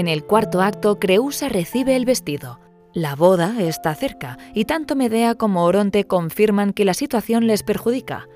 En 0.01 0.07
el 0.07 0.23
cuarto 0.23 0.63
acto, 0.63 0.97
Creusa 0.97 1.47
recibe 1.47 1.95
el 1.95 2.05
vestido. 2.05 2.59
La 2.91 3.15
boda 3.15 3.61
está 3.61 3.93
cerca 3.93 4.39
y 4.55 4.65
tanto 4.65 4.95
Medea 4.95 5.35
como 5.35 5.63
Oronte 5.63 6.05
confirman 6.05 6.73
que 6.73 6.85
la 6.85 6.95
situación 6.95 7.45
les 7.45 7.61
perjudica. 7.61 8.27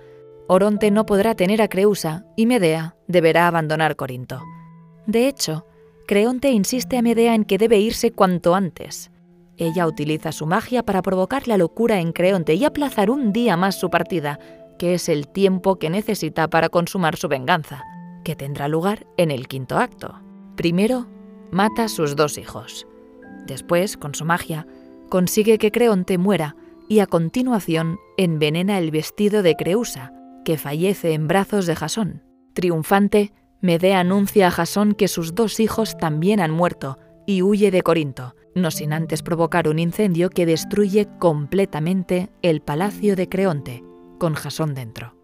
Oronte 0.48 0.92
no 0.92 1.08
podrá 1.08 1.34
tener 1.34 1.64
a 1.64 1.68
Creusa 1.68 2.24
y 2.38 2.46
Medea 2.46 2.98
deberá 3.08 3.48
abandonar 3.48 3.96
Corinto. 3.96 4.44
De 5.08 5.28
hecho, 5.28 5.66
Creonte 6.08 6.52
insiste 6.52 7.00
a 7.00 7.02
Medea 7.02 7.34
en 7.34 7.46
que 7.46 7.58
debe 7.58 7.80
irse 7.80 8.12
cuanto 8.12 8.54
antes. 8.54 9.10
Ella 9.58 9.88
utiliza 9.88 10.32
su 10.32 10.46
magia 10.46 10.84
para 10.84 11.02
provocar 11.02 11.48
la 11.48 11.58
locura 11.58 12.00
en 12.00 12.12
Creonte 12.12 12.54
y 12.54 12.64
aplazar 12.64 13.10
un 13.10 13.34
día 13.34 13.58
más 13.58 13.80
su 13.80 13.90
partida, 13.90 14.38
que 14.78 14.94
es 14.94 15.10
el 15.10 15.28
tiempo 15.28 15.80
que 15.80 15.90
necesita 15.90 16.48
para 16.48 16.70
consumar 16.70 17.16
su 17.16 17.28
venganza, 17.28 17.82
que 18.24 18.36
tendrá 18.36 18.68
lugar 18.68 19.08
en 19.18 19.32
el 19.32 19.48
quinto 19.48 19.80
acto. 19.80 20.22
Primero, 20.56 21.08
mata 21.52 21.86
a 21.86 21.90
sus 21.90 22.16
dos 22.16 22.38
hijos. 22.38 22.88
Después, 23.48 23.98
con 23.98 24.16
su 24.16 24.26
magia, 24.26 24.68
consigue 25.10 25.58
que 25.58 25.72
Creonte 25.72 26.18
muera 26.18 26.56
y 26.88 27.00
a 27.00 27.08
continuación 27.08 28.00
envenena 28.18 28.78
el 28.78 28.92
vestido 28.92 29.44
de 29.44 29.56
Creusa, 29.56 30.14
que 30.44 30.58
fallece 30.58 31.14
en 31.14 31.28
brazos 31.28 31.66
de 31.66 31.76
Jasón. 31.76 32.24
Triunfante, 32.54 33.34
Medea 33.62 34.00
anuncia 34.00 34.48
a 34.48 34.52
Jasón 34.52 34.94
que 34.94 35.08
sus 35.08 35.34
dos 35.34 35.60
hijos 35.60 35.98
también 35.98 36.40
han 36.40 36.52
muerto 36.52 37.00
y 37.26 37.42
huye 37.42 37.72
de 37.72 37.82
Corinto, 37.82 38.36
no 38.54 38.72
sin 38.72 38.94
antes 38.94 39.24
provocar 39.24 39.68
un 39.68 39.80
incendio 39.80 40.30
que 40.30 40.46
destruye 40.46 41.08
completamente 41.20 42.30
el 42.42 42.62
palacio 42.62 43.16
de 43.16 43.28
Creonte, 43.28 43.84
con 44.20 44.36
Jasón 44.36 44.76
dentro. 44.76 45.15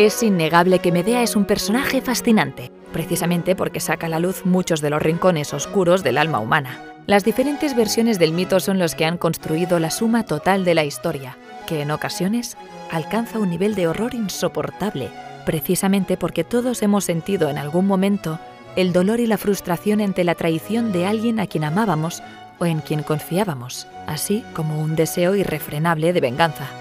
Es 0.00 0.22
innegable 0.22 0.78
que 0.78 0.92
Medea 0.92 1.22
es 1.22 1.36
un 1.36 1.44
personaje 1.44 2.00
fascinante, 2.00 2.72
precisamente 2.90 3.54
porque 3.54 3.80
saca 3.80 4.06
a 4.06 4.08
la 4.08 4.18
luz 4.18 4.46
muchos 4.46 4.80
de 4.80 4.88
los 4.88 5.02
rincones 5.02 5.52
oscuros 5.52 6.02
del 6.02 6.16
alma 6.16 6.38
humana. 6.38 6.82
Las 7.06 7.22
diferentes 7.22 7.76
versiones 7.76 8.18
del 8.18 8.32
mito 8.32 8.60
son 8.60 8.78
los 8.78 8.94
que 8.94 9.04
han 9.04 9.18
construido 9.18 9.78
la 9.78 9.90
suma 9.90 10.24
total 10.24 10.64
de 10.64 10.74
la 10.74 10.86
historia, 10.86 11.36
que 11.66 11.82
en 11.82 11.90
ocasiones 11.90 12.56
alcanza 12.90 13.38
un 13.38 13.50
nivel 13.50 13.74
de 13.74 13.88
horror 13.88 14.14
insoportable, 14.14 15.10
precisamente 15.44 16.16
porque 16.16 16.44
todos 16.44 16.80
hemos 16.80 17.04
sentido 17.04 17.50
en 17.50 17.58
algún 17.58 17.86
momento 17.86 18.38
el 18.76 18.94
dolor 18.94 19.20
y 19.20 19.26
la 19.26 19.36
frustración 19.36 20.00
ante 20.00 20.24
la 20.24 20.34
traición 20.34 20.92
de 20.92 21.04
alguien 21.04 21.38
a 21.40 21.46
quien 21.46 21.64
amábamos 21.64 22.22
o 22.58 22.64
en 22.64 22.80
quien 22.80 23.02
confiábamos, 23.02 23.86
así 24.06 24.46
como 24.54 24.80
un 24.80 24.96
deseo 24.96 25.36
irrefrenable 25.36 26.14
de 26.14 26.22
venganza. 26.22 26.79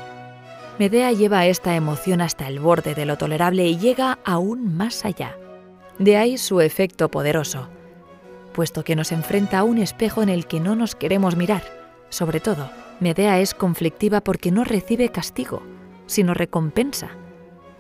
Medea 0.80 1.12
lleva 1.12 1.46
esta 1.46 1.76
emoción 1.76 2.22
hasta 2.22 2.48
el 2.48 2.62
borde 2.62 2.96
de 2.96 3.06
lo 3.06 3.18
tolerable 3.18 3.68
y 3.68 3.78
llega 3.78 4.18
aún 4.24 4.78
más 4.78 5.04
allá. 5.04 5.36
De 5.98 6.16
ahí 6.16 6.38
su 6.38 6.62
efecto 6.62 7.12
poderoso, 7.12 7.68
puesto 8.54 8.86
que 8.86 8.96
nos 8.96 9.12
enfrenta 9.12 9.60
a 9.60 9.66
un 9.66 9.78
espejo 9.78 10.24
en 10.24 10.30
el 10.30 10.48
que 10.48 10.62
no 10.62 10.78
nos 10.78 10.96
queremos 10.96 11.36
mirar. 11.36 11.64
Sobre 12.08 12.40
todo, 12.40 12.72
Medea 13.02 13.42
es 13.42 13.54
conflictiva 13.54 14.22
porque 14.22 14.52
no 14.52 14.64
recibe 14.64 15.10
castigo, 15.10 15.62
sino 16.06 16.34
recompensa. 16.34 17.10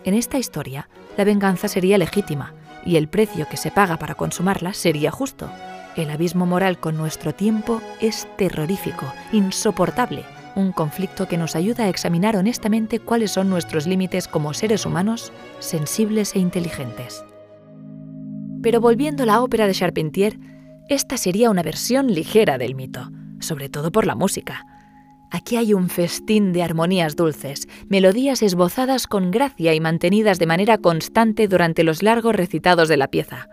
En 0.03 0.13
esta 0.13 0.37
historia, 0.37 0.89
la 1.15 1.23
venganza 1.23 1.69
sería 1.69 1.97
legítima 1.97 2.53
y 2.85 2.97
el 2.97 3.07
precio 3.07 3.47
que 3.47 3.55
se 3.55 3.71
paga 3.71 3.95
para 3.95 4.15
consumarla 4.15 4.73
sería 4.73 5.09
justo. 5.09 5.49
El 5.95 6.09
abismo 6.09 6.45
moral 6.45 6.81
con 6.81 6.97
nuestro 6.97 7.33
tiempo 7.33 7.81
es 8.01 8.27
terrorífico, 8.35 9.05
insoportable, 9.31 10.25
un 10.59 10.71
conflicto 10.71 11.27
que 11.27 11.37
nos 11.37 11.55
ayuda 11.55 11.85
a 11.85 11.89
examinar 11.89 12.35
honestamente 12.35 12.99
cuáles 12.99 13.31
son 13.31 13.49
nuestros 13.49 13.87
límites 13.87 14.27
como 14.27 14.53
seres 14.53 14.85
humanos, 14.85 15.31
sensibles 15.59 16.35
e 16.35 16.39
inteligentes. 16.39 17.23
Pero 18.61 18.81
volviendo 18.81 19.23
a 19.23 19.25
la 19.25 19.41
ópera 19.41 19.67
de 19.67 19.73
Charpentier, 19.73 20.37
esta 20.89 21.17
sería 21.17 21.49
una 21.49 21.63
versión 21.63 22.13
ligera 22.13 22.57
del 22.57 22.75
mito, 22.75 23.09
sobre 23.39 23.69
todo 23.69 23.91
por 23.91 24.05
la 24.05 24.15
música. 24.15 24.65
Aquí 25.31 25.55
hay 25.55 25.73
un 25.73 25.89
festín 25.89 26.53
de 26.53 26.63
armonías 26.63 27.15
dulces, 27.15 27.67
melodías 27.87 28.41
esbozadas 28.41 29.05
con 29.07 29.31
gracia 29.31 29.73
y 29.73 29.79
mantenidas 29.79 30.39
de 30.39 30.47
manera 30.47 30.79
constante 30.79 31.47
durante 31.47 31.83
los 31.83 32.01
largos 32.01 32.35
recitados 32.35 32.89
de 32.89 32.97
la 32.97 33.07
pieza, 33.07 33.47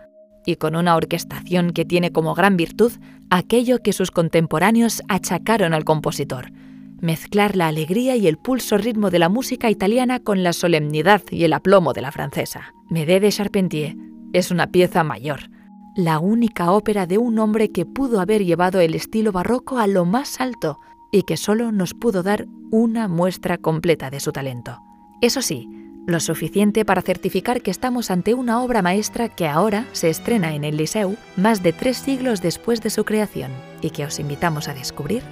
y 0.45 0.55
con 0.55 0.75
una 0.75 0.95
orquestación 0.95 1.71
que 1.71 1.85
tiene 1.85 2.11
como 2.11 2.33
gran 2.33 2.57
virtud 2.57 2.91
aquello 3.29 3.79
que 3.83 3.93
sus 3.93 4.11
contemporáneos 4.11 5.03
achacaron 5.07 5.73
al 5.73 5.83
compositor, 5.83 6.51
mezclar 6.99 7.55
la 7.55 7.67
alegría 7.67 8.15
y 8.15 8.27
el 8.27 8.37
pulso 8.37 8.77
ritmo 8.77 9.09
de 9.09 9.19
la 9.19 9.29
música 9.29 9.69
italiana 9.69 10.19
con 10.19 10.43
la 10.43 10.53
solemnidad 10.53 11.21
y 11.31 11.43
el 11.43 11.53
aplomo 11.53 11.93
de 11.93 12.01
la 12.01 12.11
francesa. 12.11 12.73
Médée 12.89 13.19
de 13.19 13.31
Charpentier 13.31 13.95
es 14.33 14.51
una 14.51 14.67
pieza 14.71 15.03
mayor, 15.03 15.49
la 15.95 16.19
única 16.19 16.71
ópera 16.71 17.05
de 17.05 17.17
un 17.17 17.39
hombre 17.39 17.71
que 17.71 17.85
pudo 17.85 18.19
haber 18.19 18.45
llevado 18.45 18.79
el 18.79 18.95
estilo 18.95 19.31
barroco 19.31 19.79
a 19.79 19.87
lo 19.87 20.05
más 20.05 20.39
alto 20.39 20.79
y 21.11 21.23
que 21.23 21.37
solo 21.37 21.71
nos 21.71 21.93
pudo 21.93 22.23
dar 22.23 22.45
una 22.71 23.07
muestra 23.07 23.57
completa 23.57 24.09
de 24.09 24.19
su 24.19 24.31
talento. 24.31 24.79
Eso 25.21 25.41
sí, 25.41 25.67
lo 26.05 26.19
suficiente 26.19 26.85
para 26.85 27.01
certificar 27.01 27.61
que 27.61 27.71
estamos 27.71 28.11
ante 28.11 28.33
una 28.33 28.61
obra 28.61 28.81
maestra 28.81 29.27
que 29.27 29.47
ahora 29.47 29.85
se 29.91 30.09
estrena 30.09 30.55
en 30.55 30.63
el 30.63 30.77
Liceu 30.77 31.17
más 31.35 31.63
de 31.63 31.73
tres 31.73 31.97
siglos 31.97 32.41
después 32.41 32.81
de 32.81 32.89
su 32.89 33.03
creación 33.03 33.51
y 33.81 33.89
que 33.89 34.05
os 34.05 34.19
invitamos 34.19 34.67
a 34.67 34.73
descubrir 34.73 35.23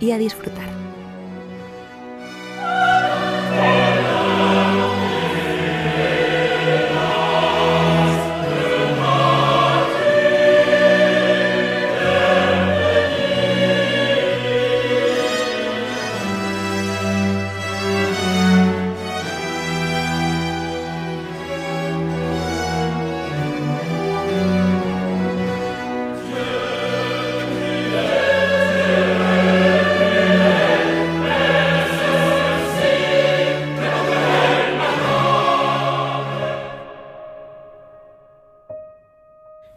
y 0.00 0.10
a 0.10 0.18
disfrutar. 0.18 0.93
Bye. 2.64 3.13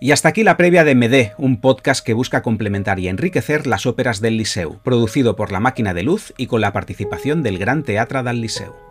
Y 0.07 0.13
hasta 0.13 0.29
aquí 0.29 0.45
la 0.45 0.55
previa 0.55 0.85
de 0.85 0.95
Medé, 0.95 1.33
un 1.37 1.59
podcast 1.59 2.01
que 2.01 2.13
busca 2.13 2.41
complementar 2.41 2.97
y 2.97 3.09
enriquecer 3.09 3.67
las 3.67 3.85
óperas 3.85 4.21
del 4.21 4.37
Liceu, 4.37 4.79
producido 4.81 5.35
por 5.35 5.51
La 5.51 5.59
Máquina 5.59 5.93
de 5.93 6.03
Luz 6.03 6.33
y 6.37 6.47
con 6.47 6.61
la 6.61 6.71
participación 6.71 7.43
del 7.43 7.57
Gran 7.57 7.83
Teatre 7.83 8.23
del 8.23 8.39
Liceu. 8.39 8.87